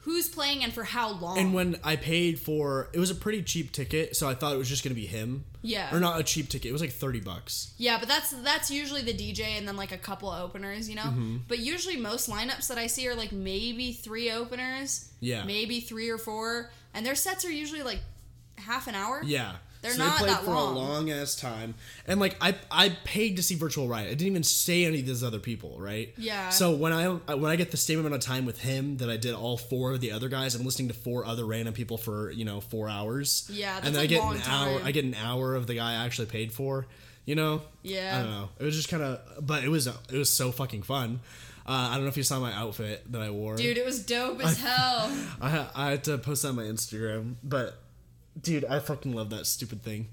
[0.00, 1.38] who's playing and for how long.
[1.38, 4.58] And when I paid for, it was a pretty cheap ticket, so I thought it
[4.58, 5.44] was just gonna be him.
[5.62, 5.94] Yeah.
[5.94, 6.70] Or not a cheap ticket.
[6.70, 7.72] It was like thirty bucks.
[7.76, 10.96] yeah, but that's that's usually the DJ and then like a couple of openers, you
[10.96, 11.02] know.
[11.02, 11.36] Mm-hmm.
[11.48, 15.44] But usually most lineups that I see are like maybe three openers, Yeah.
[15.44, 18.00] maybe three or four, and their sets are usually like
[18.56, 19.20] half an hour.
[19.24, 19.56] Yeah.
[19.82, 20.76] They're so not they played that for long.
[20.76, 21.74] a long ass time,
[22.06, 24.08] and like I I paid to see Virtual Riot.
[24.08, 26.12] I didn't even say any of these other people, right?
[26.18, 26.50] Yeah.
[26.50, 29.16] So when I when I get the same amount of time with him that I
[29.16, 32.30] did all four of the other guys, I'm listening to four other random people for
[32.30, 33.48] you know four hours.
[33.50, 34.80] Yeah, that's and then I get an hour.
[34.84, 36.86] I get an hour of the guy I actually paid for.
[37.24, 37.62] You know.
[37.82, 38.18] Yeah.
[38.18, 38.48] I don't know.
[38.58, 41.20] It was just kind of, but it was it was so fucking fun.
[41.66, 43.54] Uh, I don't know if you saw my outfit that I wore.
[43.56, 45.10] Dude, it was dope as hell.
[45.40, 47.78] I I had to post that on my Instagram, but
[48.40, 50.08] dude, I fucking love that stupid thing.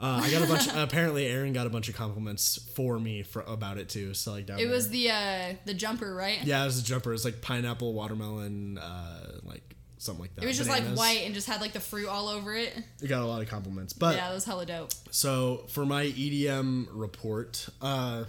[0.00, 0.68] Uh, I got a bunch.
[0.74, 4.14] apparently, Aaron got a bunch of compliments for me for about it too.
[4.14, 4.72] So like down It there.
[4.72, 6.38] was the uh the jumper, right?
[6.44, 7.10] yeah, it was a jumper.
[7.10, 10.44] It was like pineapple, watermelon, uh, like something like that.
[10.44, 12.72] It was just like white and just had like the fruit all over it.
[13.02, 14.92] It got a lot of compliments, but Yeah, that was hella dope.
[15.10, 18.22] So for my EDM report, uh,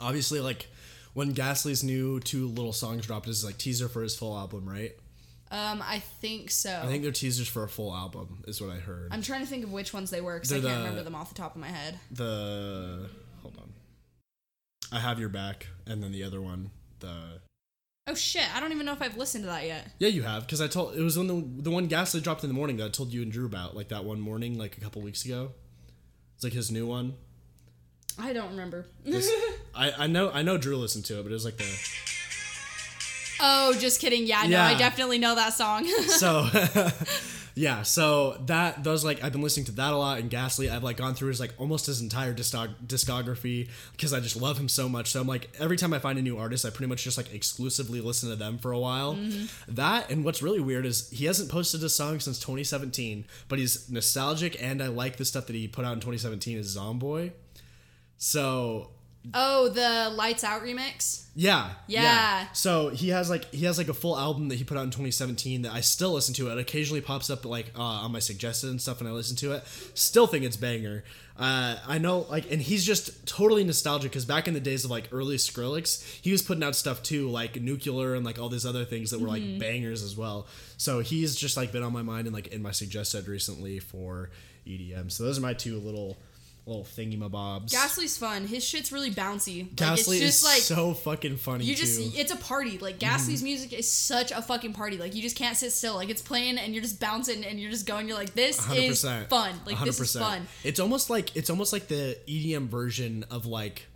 [0.00, 0.68] obviously like
[1.14, 4.68] when Ghastly's new two little songs dropped, this is like teaser for his full album,
[4.68, 4.92] right?
[5.50, 6.80] Um, I think so.
[6.82, 9.08] I think they're teasers for a full album, is what I heard.
[9.12, 11.14] I'm trying to think of which ones they were because I can't the- remember them
[11.14, 11.98] off the top of my head.
[12.10, 13.08] the
[13.42, 13.72] hold on,
[14.92, 16.70] I have your back, and then the other one,
[17.00, 17.40] the
[18.10, 18.44] Oh shit!
[18.56, 19.86] I don't even know if I've listened to that yet.
[19.98, 22.48] yeah, you have because I told it was when the the one Ghastly dropped in
[22.48, 24.80] the morning that I told you and Drew about, like that one morning, like a
[24.80, 25.52] couple weeks ago.
[26.34, 27.14] It's like his new one.
[28.18, 28.86] I don't remember.
[29.04, 29.30] This-
[29.74, 31.64] I I know I know Drew listened to it, but it was like the
[33.40, 34.26] oh, just kidding.
[34.26, 34.66] Yeah, no, Yeah.
[34.66, 35.86] I definitely know that song.
[36.06, 36.48] so
[37.58, 40.84] yeah so that those like i've been listening to that a lot and ghastly i've
[40.84, 44.88] like gone through his like almost his entire discography because i just love him so
[44.88, 47.16] much so i'm like every time i find a new artist i pretty much just
[47.16, 49.46] like exclusively listen to them for a while mm-hmm.
[49.74, 53.90] that and what's really weird is he hasn't posted a song since 2017 but he's
[53.90, 57.32] nostalgic and i like the stuff that he put out in 2017 as zomboy
[58.18, 58.90] so
[59.34, 61.26] oh, the Lights Out remix.
[61.86, 62.46] yeah, Yeah.
[62.52, 64.90] So he has like he has like a full album that he put out in
[64.90, 66.50] 2017 that I still listen to.
[66.50, 69.52] It occasionally pops up like uh, on my suggested and stuff, and I listen to
[69.52, 69.66] it.
[69.94, 71.04] Still think it's banger.
[71.38, 74.90] Uh, I know like, and he's just totally nostalgic because back in the days of
[74.90, 78.66] like early Skrillex, he was putting out stuff too, like Nuclear and like all these
[78.66, 80.48] other things that were like bangers as well.
[80.76, 84.30] So he's just like been on my mind and like in my suggested recently for
[84.66, 85.12] EDM.
[85.12, 86.18] So those are my two little
[86.68, 87.70] little thingy-mabobs.
[87.72, 88.46] Ghastly's fun.
[88.46, 89.68] His shit's really bouncy.
[89.80, 92.10] Like, it's just is like so fucking funny you just too.
[92.14, 92.78] It's a party.
[92.78, 93.44] Like Ghastly's mhm.
[93.44, 94.98] music is such a fucking party.
[94.98, 95.94] Like you just can't sit still.
[95.94, 98.08] Like it's playing and you're just bouncing and you're just going.
[98.08, 99.28] You're like this is 100%.
[99.28, 99.54] fun.
[99.66, 100.20] Like this is 100%.
[100.20, 100.46] fun.
[100.64, 103.86] It's almost like it's almost like the EDM version of like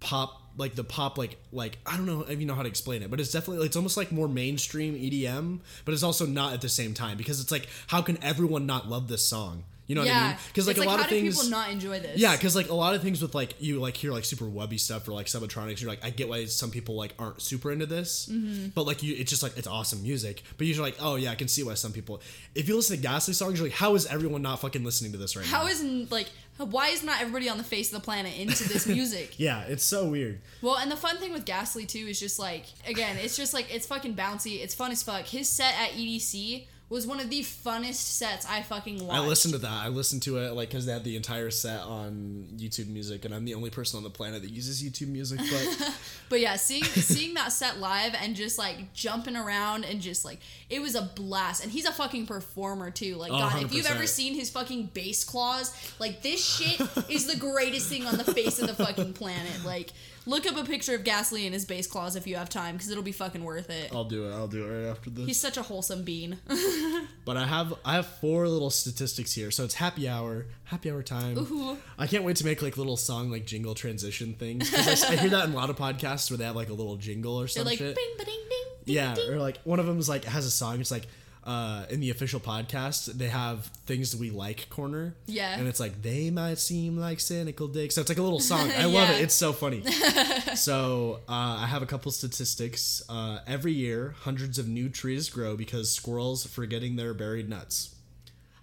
[0.00, 3.02] pop like the pop like like I don't know if you know how to explain
[3.02, 6.60] it, but it's definitely it's almost like more mainstream EDM, but it's also not at
[6.60, 9.64] the same time because it's like how can everyone not love this song?
[9.92, 10.36] You know what I Yeah, mean?
[10.48, 12.18] Because like It's a lot how of things people not enjoy this?
[12.18, 14.78] Yeah, because like a lot of things with like you like hear like super webby
[14.78, 17.84] stuff or like subtronics, you're like I get why some people like aren't super into
[17.84, 18.68] this, Mm-hmm.
[18.74, 20.44] but like you, it's just like it's awesome music.
[20.56, 22.22] But you're like, oh yeah, I can see why some people.
[22.54, 25.18] If you listen to Ghastly songs, you're like, how is everyone not fucking listening to
[25.18, 25.58] this right now?
[25.58, 28.86] How isn't like why is not everybody on the face of the planet into this
[28.96, 29.38] music?
[29.38, 30.40] Yeah, it's so weird.
[30.62, 33.74] Well, and the fun thing with Ghastly too is just like again, it's just like
[33.74, 34.62] it's fucking bouncy.
[34.62, 35.24] It's fun as fuck.
[35.26, 39.18] His set at EDC was one of the funnest sets I fucking watched.
[39.18, 39.70] I listened to that.
[39.70, 43.34] I listened to it like because they had the entire set on YouTube Music, and
[43.34, 45.38] I'm the only person on the planet that uses YouTube Music.
[45.38, 45.94] But
[46.28, 50.40] But yeah, seeing seeing that set live and just like jumping around and just like
[50.70, 51.62] it was a blast.
[51.62, 53.16] And he's a fucking performer too.
[53.16, 56.80] Like Oh, God, if you've ever seen his fucking bass claws, like this shit
[57.10, 59.64] is the greatest thing on the face of the fucking planet.
[59.64, 59.90] Like
[60.26, 62.90] look up a picture of Ghastly and his bass claws if you have time, because
[62.90, 63.90] it'll be fucking worth it.
[63.94, 64.32] I'll do it.
[64.32, 65.26] I'll do it right after this.
[65.26, 66.38] He's such a wholesome bean.
[67.24, 69.52] But I have I have four little statistics here.
[69.52, 71.38] So it's happy hour, happy hour time.
[71.38, 71.78] Ooh.
[71.96, 74.72] I can't wait to make like little song like jingle transition things.
[74.74, 76.96] I, I hear that in a lot of podcasts where they have like a little
[76.96, 77.94] jingle or They're some like shit.
[77.94, 78.48] bing ba ding ding.
[78.86, 79.30] ding, yeah, ding.
[79.30, 80.80] or like one of them is like has a song.
[80.80, 81.06] It's like
[81.44, 85.14] uh, in the official podcast they have things we like corner.
[85.26, 85.58] Yeah.
[85.58, 87.94] and it's like they might seem like cynical dicks.
[87.94, 88.70] So it's like a little song.
[88.76, 89.20] I love it.
[89.20, 89.82] It's so funny.
[90.54, 93.02] so uh, I have a couple statistics.
[93.08, 97.94] Uh, every year, hundreds of new trees grow because squirrels forgetting their buried nuts.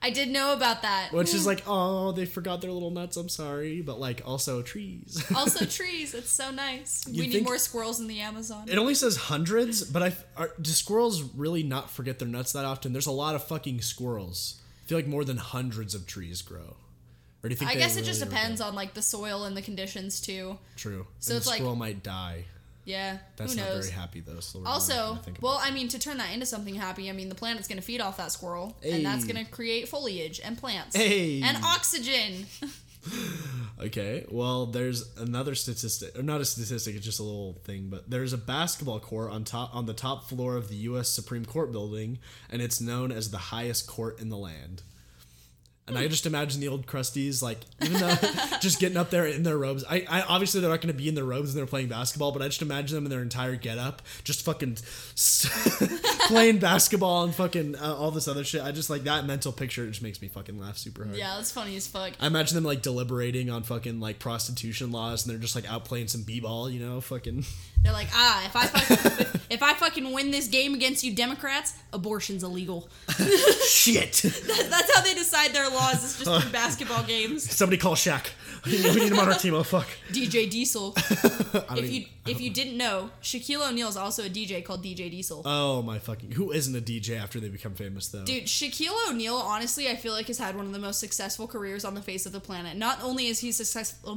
[0.01, 1.11] I did know about that.
[1.11, 1.47] Which is hmm.
[1.47, 3.17] like, oh, they forgot their little nuts.
[3.17, 5.23] I'm sorry, but like also trees.
[5.35, 6.13] also trees.
[6.13, 7.05] It's so nice.
[7.07, 8.69] You we need more squirrels in the Amazon.
[8.69, 12.65] it only says hundreds, but I are, do squirrels really not forget their nuts that
[12.65, 12.93] often?
[12.93, 14.61] There's a lot of fucking squirrels.
[14.85, 16.77] I feel like more than hundreds of trees grow.
[17.43, 17.71] Or do you think?
[17.71, 20.57] I guess it just really depends on like the soil and the conditions too.
[20.77, 21.07] True.
[21.19, 22.45] So and it's the like- squirrel might die.
[22.85, 23.85] Yeah, That's who not knows?
[23.89, 24.39] very happy though.
[24.39, 27.67] So Also, well, I mean, to turn that into something happy, I mean, the planet's
[27.67, 31.41] going to feed off that squirrel, and that's going to create foliage and plants Hey.
[31.41, 32.45] and oxygen.
[33.81, 38.09] Okay, well, there's another statistic, or not a statistic, it's just a little thing, but
[38.09, 41.07] there's a basketball court on top on the top floor of the U.S.
[41.07, 42.19] Supreme Court building,
[42.49, 44.83] and it's known as the highest court in the land.
[45.89, 48.15] And I just imagine the old crusties, like even though
[48.61, 49.83] just getting up there in their robes.
[49.89, 52.31] I, I obviously they're not going to be in their robes when they're playing basketball,
[52.31, 54.77] but I just imagine them in their entire getup, just fucking
[56.27, 58.61] playing basketball and fucking uh, all this other shit.
[58.61, 59.83] I just like that mental picture.
[59.83, 61.17] It just makes me fucking laugh super hard.
[61.17, 62.13] yeah, that's funny as fuck.
[62.19, 65.85] I imagine them like deliberating on fucking like prostitution laws, and they're just like out
[65.85, 67.45] playing some b-ball, you know, fucking.
[67.81, 71.75] They're like, ah, if I fucking, if I fucking win this game against you Democrats,
[71.93, 72.89] abortion's illegal.
[73.69, 74.21] Shit!
[74.21, 76.03] That's how they decide their laws.
[76.03, 77.43] It's just basketball games.
[77.55, 78.27] Somebody call Shaq.
[78.65, 79.53] We need, we need him on our team.
[79.53, 79.87] Oh fuck.
[80.11, 80.93] DJ Diesel.
[80.97, 84.63] I don't If you even- if you didn't know, Shaquille O'Neal is also a DJ
[84.63, 85.41] called DJ Diesel.
[85.45, 86.33] Oh my fucking!
[86.33, 88.23] Who isn't a DJ after they become famous though?
[88.23, 91.83] Dude, Shaquille O'Neal, honestly, I feel like has had one of the most successful careers
[91.83, 92.77] on the face of the planet.
[92.77, 94.15] Not only is he successful,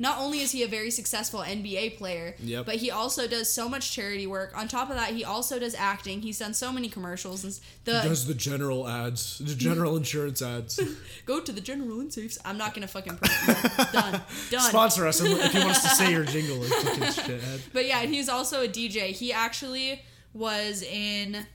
[0.00, 2.66] not only is he a very successful NBA player, Yep.
[2.66, 4.52] but he also does so much charity work.
[4.58, 6.22] On top of that, he also does acting.
[6.22, 10.42] He's done so many commercials and s- the Does the general ads, the general insurance
[10.42, 10.80] ads.
[11.24, 12.36] go to the general and safes.
[12.44, 13.73] I'm not gonna fucking promote.
[13.92, 14.60] Done, done.
[14.70, 16.64] Sponsor us if you want us to say your jingle.
[17.72, 19.10] But yeah, and he's also a DJ.
[19.10, 20.00] He actually
[20.32, 21.46] was in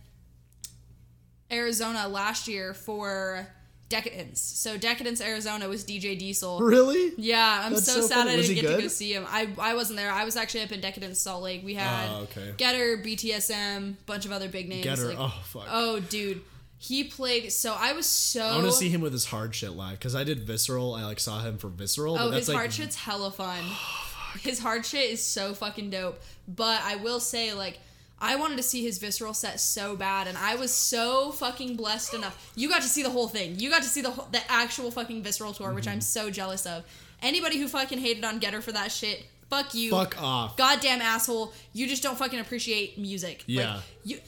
[1.51, 3.47] Arizona last year for
[3.89, 4.39] Decadence.
[4.41, 6.59] So Decadence Arizona was DJ Diesel.
[6.59, 7.11] Really?
[7.17, 8.27] Yeah, I'm so, so sad.
[8.27, 9.25] I didn't get to go see him.
[9.27, 10.11] I, I wasn't there.
[10.11, 11.63] I was actually up in Decadence Salt Lake.
[11.65, 12.53] We had Oh, okay.
[12.57, 14.83] Getter, BTSM, bunch of other big names.
[14.83, 15.07] Getter.
[15.09, 15.65] like- oh fuck.
[15.71, 16.41] oh, dude,
[16.81, 17.51] he played.
[17.51, 18.41] So I was so.
[18.41, 20.95] I want to see him with his hard shit live because I did visceral.
[20.95, 22.17] I like saw him for visceral.
[22.17, 23.63] Oh, his like, hard shit's hella fun.
[24.41, 26.21] his hard shit is so fucking dope.
[26.47, 27.79] But I will say, like,
[28.17, 32.13] I wanted to see his visceral set so bad, and I was so fucking blessed
[32.13, 32.51] enough.
[32.55, 33.59] You got to see the whole thing.
[33.59, 35.95] You got to see the whole, the actual fucking visceral tour, which Mm-hmm.
[35.95, 36.85] I'm so jealous of.
[37.21, 39.91] Anybody who fucking hated on Getter for that shit, fuck you.
[39.91, 40.55] Fuck off.
[40.55, 41.51] Goddamn asshole.
[41.73, 43.43] You just don't fucking appreciate music.
[43.47, 43.75] Yeah.
[43.75, 44.19] Like, you.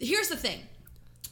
[0.00, 0.58] Here's the thing.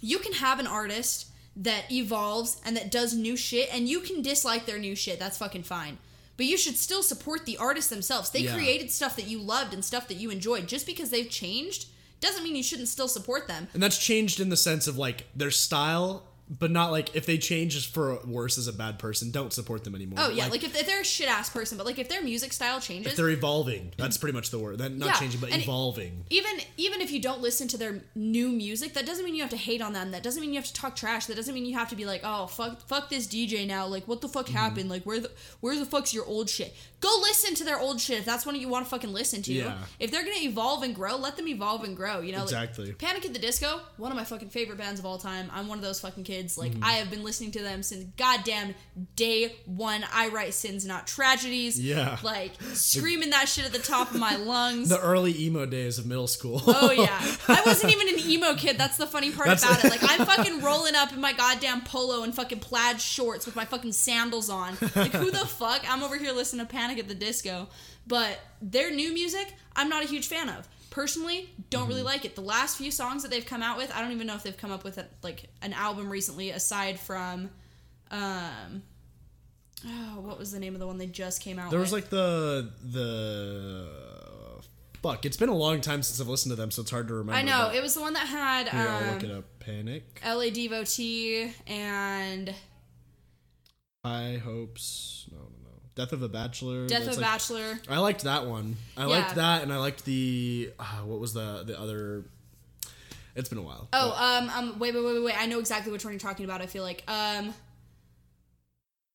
[0.01, 1.27] You can have an artist
[1.57, 5.19] that evolves and that does new shit, and you can dislike their new shit.
[5.19, 5.99] That's fucking fine.
[6.37, 8.31] But you should still support the artists themselves.
[8.31, 8.55] They Yeah.
[8.55, 10.69] created stuff that you loved and stuff that you enjoyed.
[10.69, 11.87] Just because they've changed
[12.21, 13.69] doesn't mean you shouldn't still support them.
[13.75, 16.25] And that's changed in the sense of like their style
[16.59, 19.85] but not like if they change just for worse as a bad person, don't support
[19.85, 20.19] them anymore.
[20.21, 22.53] Oh yeah, like, if, if they're a shit ass person, but like if their music
[22.53, 23.93] style changes, if they're evolving.
[23.97, 24.79] That's pretty much the word.
[24.79, 26.25] That not Yeah, changing, but evolving.
[26.29, 29.51] even even if you don't listen to their new music, that doesn't mean you have
[29.51, 30.11] to hate on them.
[30.11, 31.27] That doesn't mean you have to talk trash.
[31.27, 33.87] That doesn't mean you have to be like, oh fuck, fuck this DJ now.
[33.87, 34.57] Like, what the fuck Mm-hmm.
[34.57, 34.91] happened?
[34.91, 35.31] Like, where the
[35.61, 36.75] where the fuck's your old shit?
[37.01, 39.53] Go listen to their old shit if that's what you want to fucking listen to.
[39.53, 39.79] Yeah.
[40.01, 42.21] If they're gonna evolve and grow, let them evolve and grow.
[42.21, 42.93] You know, like, Exactly.
[42.95, 45.49] Panic at the Disco, one of my fucking favorite bands of all time.
[45.53, 46.40] I'm one of those fucking kids.
[46.59, 46.85] Like, Mm-hmm.
[46.85, 48.75] I have been listening to them since goddamn
[49.17, 50.05] day one.
[50.13, 51.79] I write sins, not tragedies.
[51.81, 52.19] Yeah.
[52.23, 54.89] Like screaming that shit at the top of my lungs.
[54.89, 56.63] The early emo days of middle school.
[56.67, 58.79] Oh yeah, I wasn't even an emo kid.
[58.79, 59.91] That's the funny part That's- about it.
[60.01, 63.65] Like I'm fucking rolling up in my goddamn polo and fucking plaid shorts with my
[63.65, 64.77] fucking sandals on.
[64.95, 65.83] Like who the fuck?
[65.91, 67.69] I'm over here listening to Panic at the Disco,
[68.07, 70.69] but their new music, I'm not a huge fan of.
[70.91, 72.35] Personally, don't really like it.
[72.35, 74.57] The last few songs that they've come out with, I don't even know if they've
[74.57, 77.51] come up with a, like an album recently aside from,
[78.11, 78.83] um,
[79.87, 81.71] oh, what was the name of the one they just came out?
[81.71, 81.87] There with?
[81.87, 83.89] was like the the
[85.01, 85.25] fuck.
[85.25, 87.35] It's been a long time since I've listened to them, so it's hard to remember.
[87.35, 89.45] I know it was the one that had Here, I'll look um, it up.
[89.61, 90.21] Panic.
[90.27, 92.55] LA Devotee and
[94.05, 95.20] High hopes.
[95.97, 96.87] Death of a Bachelor.
[96.87, 97.81] Death of a like- Bachelor.
[97.89, 98.77] I liked that one.
[98.97, 99.07] I Yeah.
[99.07, 102.25] liked that, and I liked the uh, what was the the other.
[103.37, 103.89] It's been a while.
[103.93, 105.41] Oh, but- um, um, wait, wait, wait, wait, wait.
[105.41, 106.61] I know exactly which one you're talking about.
[106.63, 107.55] I feel like, um,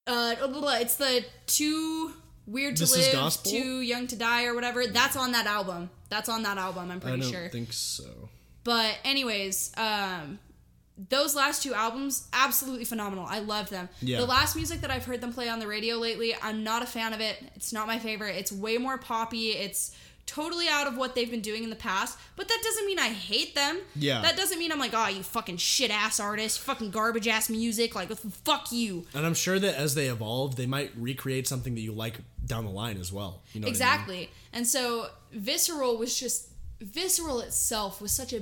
[0.07, 0.75] uh, blah, blah, blah.
[0.77, 2.13] it's the too
[2.45, 4.85] weird to This live, too young to die, or whatever.
[4.87, 5.89] That's on that album.
[6.09, 6.91] That's on that album.
[6.91, 7.49] I'm I pretty don't sure.
[7.49, 8.29] think so.
[8.63, 10.39] But anyways, um
[10.97, 13.25] those last two albums absolutely phenomenal.
[13.27, 13.89] I love them.
[14.01, 14.17] Yeah.
[14.17, 16.85] The last music that I've heard them play on the radio lately, I'm not a
[16.85, 17.37] fan of it.
[17.55, 18.35] It's not my favorite.
[18.37, 19.49] It's way more poppy.
[19.49, 22.97] It's totally out of what they've been doing in the past, but that doesn't mean
[22.97, 23.79] I hate them.
[23.95, 24.21] Yeah.
[24.21, 27.93] That doesn't mean I'm like, "Oh, you fucking shit ass artist, fucking garbage ass music,
[27.93, 31.81] like fuck you." And I'm sure that as they evolve, they might recreate something that
[31.81, 33.43] you like down the line as well.
[33.53, 33.69] You know what I mean?
[33.69, 34.29] Exactly.
[34.53, 36.49] And so Visceral was just
[36.81, 38.41] Visceral itself was such a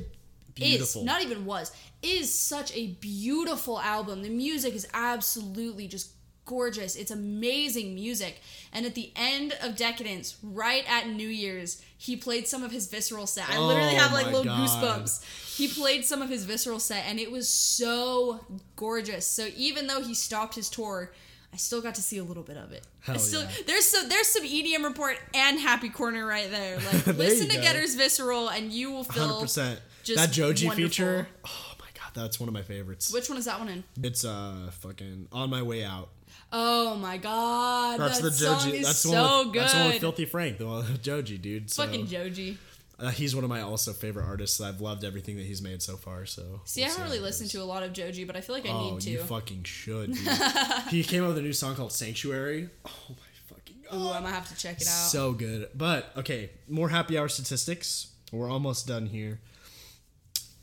[0.56, 1.01] Beautiful.
[1.01, 4.22] is not even was is such a beautiful album.
[4.22, 6.12] The music is absolutely just
[6.45, 6.95] gorgeous.
[6.95, 8.41] It's amazing music.
[8.74, 12.88] And at the end of Decadence, right at New Year's, he played some of his
[12.88, 13.49] visceral set.
[13.49, 14.60] I literally Oh have like little God.
[14.68, 15.56] goosebumps.
[15.56, 18.41] He played some of his visceral set and it was so
[18.76, 19.26] gorgeous.
[19.26, 21.14] So even though he stopped his tour,
[21.54, 22.86] I still got to see a little bit of it.
[23.08, 23.49] I Hell still yeah.
[23.68, 26.78] there's some there's some EDM report and Happy Corner right there.
[26.78, 27.62] Like There listen to go.
[27.62, 29.80] Getter's Visceral and you will feel Hundred percent.
[30.04, 30.89] Just That Joji wonderful.
[30.89, 31.28] feature.
[31.45, 33.12] Oh my god, that's one of my favorites.
[33.14, 33.84] Which one is that one in?
[34.01, 36.10] It's uh fucking on my way out.
[36.51, 38.78] Oh my god, That's that the song Joji.
[38.78, 39.62] is That's the so one with, good.
[39.64, 41.72] That's the one with Filthy Frank, the one with Joji, dude.
[41.72, 42.58] So, Fucking Joji.
[42.99, 44.62] uh, he's one of my also favorite artists.
[44.62, 46.26] I've loved everything that he's made so far.
[46.28, 48.68] So See, I haven't really listened to a lot of Joji, but I feel like
[48.68, 49.10] I Oh, need to.
[49.10, 50.14] you fucking should.
[50.14, 50.28] Dude.
[50.89, 52.70] he came out with a new song called Sanctuary.
[52.86, 53.16] Oh my
[53.56, 54.91] fucking Ooh, I might have to check it out.
[54.91, 55.70] so good.
[55.76, 58.12] But okay, more happy hour statistics.
[58.32, 59.39] We're almost done here.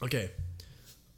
[0.02, 0.30] Okay.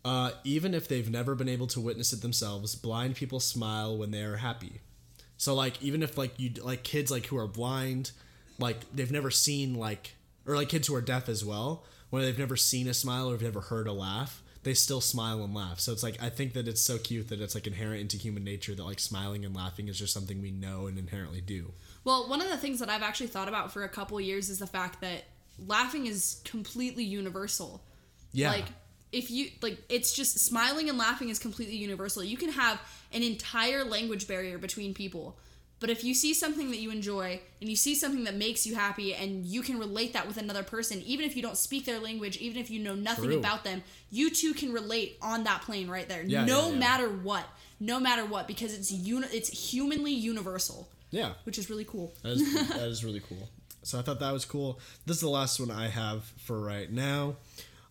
[0.05, 4.11] Uh, even if they've never been able to witness it themselves, blind people smile when
[4.11, 4.81] they are happy.
[5.37, 8.13] So like even if like you like kids like who are blind,
[8.59, 10.15] like they've never seen like
[10.47, 13.33] or like kids who are deaf as well, when they've never seen a smile or
[13.33, 15.81] have never heard a laugh, they still smile and laugh.
[15.81, 18.45] So it's like I think that it's so cute that it's like inherent into human
[18.45, 21.73] nature that like smiling and laughing is just something we know and inherently do.
[22.05, 24.59] Well, one of the things that I've actually thought about for a couple years is
[24.59, 25.25] the fact that
[25.67, 27.83] laughing is completely universal.
[28.33, 28.51] Yeah.
[28.51, 28.67] Like
[29.13, 32.25] if you like it's just smiling and laughing is completely universal.
[32.25, 32.81] You can have
[33.13, 35.39] an entire language barrier between people.
[35.83, 38.77] But if you see something that you enjoy and you see something that makes you
[38.77, 41.99] happy and you can relate that with another person, even if you don't speak their
[41.99, 43.39] language, even if you know nothing True.
[43.39, 46.23] about them, you too can relate on that plane right there.
[46.23, 46.79] Yeah, no yeah, yeah.
[46.79, 47.45] matter what.
[47.81, 51.33] No matter what because it's uni- it's humanly universal, yeah.
[51.43, 52.15] which is really cool.
[52.23, 53.49] That is, that is really cool.
[53.83, 54.79] So I thought that was cool.
[55.05, 57.35] This is the last one I have for right now.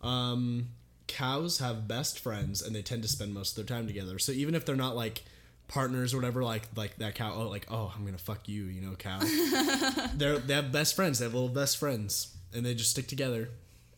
[0.01, 0.69] Um,
[1.07, 4.19] cows have best friends, and they tend to spend most of their time together.
[4.19, 5.23] So even if they're not like
[5.67, 8.81] partners or whatever, like like that cow, oh like oh I'm gonna fuck you, you
[8.81, 9.19] know, cow.
[10.15, 11.19] they're they have best friends.
[11.19, 13.49] They have little best friends, and they just stick together.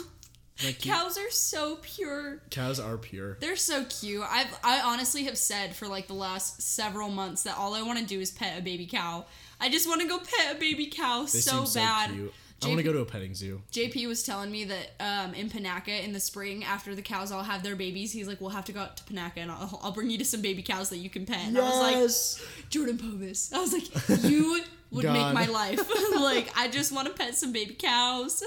[0.63, 0.79] Like.
[0.81, 2.41] Cows are so pure.
[2.51, 3.37] Cows are pure.
[3.41, 4.23] They're so cute.
[4.23, 7.99] I've I honestly have said for like the last several months that all I want
[7.99, 9.27] to do is pet a baby cow.
[9.61, 12.11] I just want to go pet a baby cow They so bad.
[12.13, 12.33] cute.
[12.65, 13.63] I want to go to a petting zoo.
[13.73, 17.43] JP was telling me that um, in Panaca in the spring, after the cows all
[17.43, 19.93] have their babies, he's like, "We'll have to go out to Panaca and I'll, I'll
[19.93, 22.99] bring you to some baby cows that you can pet." And I was like, "Jordan
[22.99, 25.81] Povis," I was like, "You would make my life.
[26.15, 28.43] like, I just want to pet some baby cows."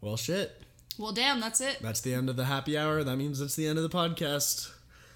[0.00, 0.62] well, shit.
[0.98, 1.78] Well, damn, that's it.
[1.80, 3.02] That's the end of the happy hour.
[3.02, 4.70] That means it's the end of the podcast.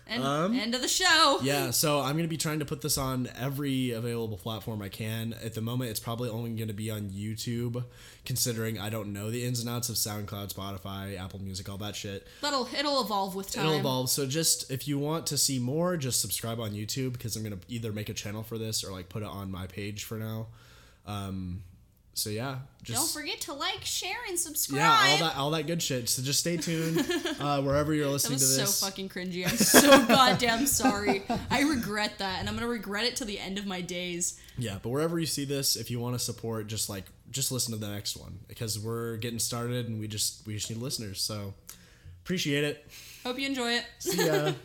[0.08, 1.40] And Um, end of the show.
[1.42, 5.34] yeah, so I'm gonna be trying to put this on every available platform I can.
[5.42, 7.84] At the moment, it's probably only gonna be on YouTube,
[8.24, 11.96] considering I don't know the ins and outs of SoundCloud, Spotify, Apple Music, all that
[11.96, 12.26] shit.
[12.40, 13.66] That'll it'll evolve with time.
[13.66, 14.08] It'll evolve.
[14.10, 17.58] So just if you want to see more, just subscribe on YouTube because I'm gonna
[17.68, 20.46] either make a channel for this or like put it on my page for now.
[21.04, 21.62] Um,
[22.16, 24.78] so yeah, just Don't forget to like, share, and subscribe.
[24.80, 26.08] yeah, all that all that good shit.
[26.08, 26.98] So just stay tuned
[27.38, 29.44] uh, wherever you're That listening was to so fucking cringy.
[29.46, 31.24] I'm so goddamn sorry.
[31.50, 34.40] I regret that, and I'm gonna regret it till the end of my days.
[34.56, 37.74] Yeah, but wherever you see this, if you want to support, just like just listen
[37.74, 41.20] to the next one because we're getting started and we just we just need listeners.
[41.20, 41.52] So
[42.24, 42.86] appreciate it.
[43.24, 43.84] Hope you enjoy it.
[43.98, 44.52] See ya.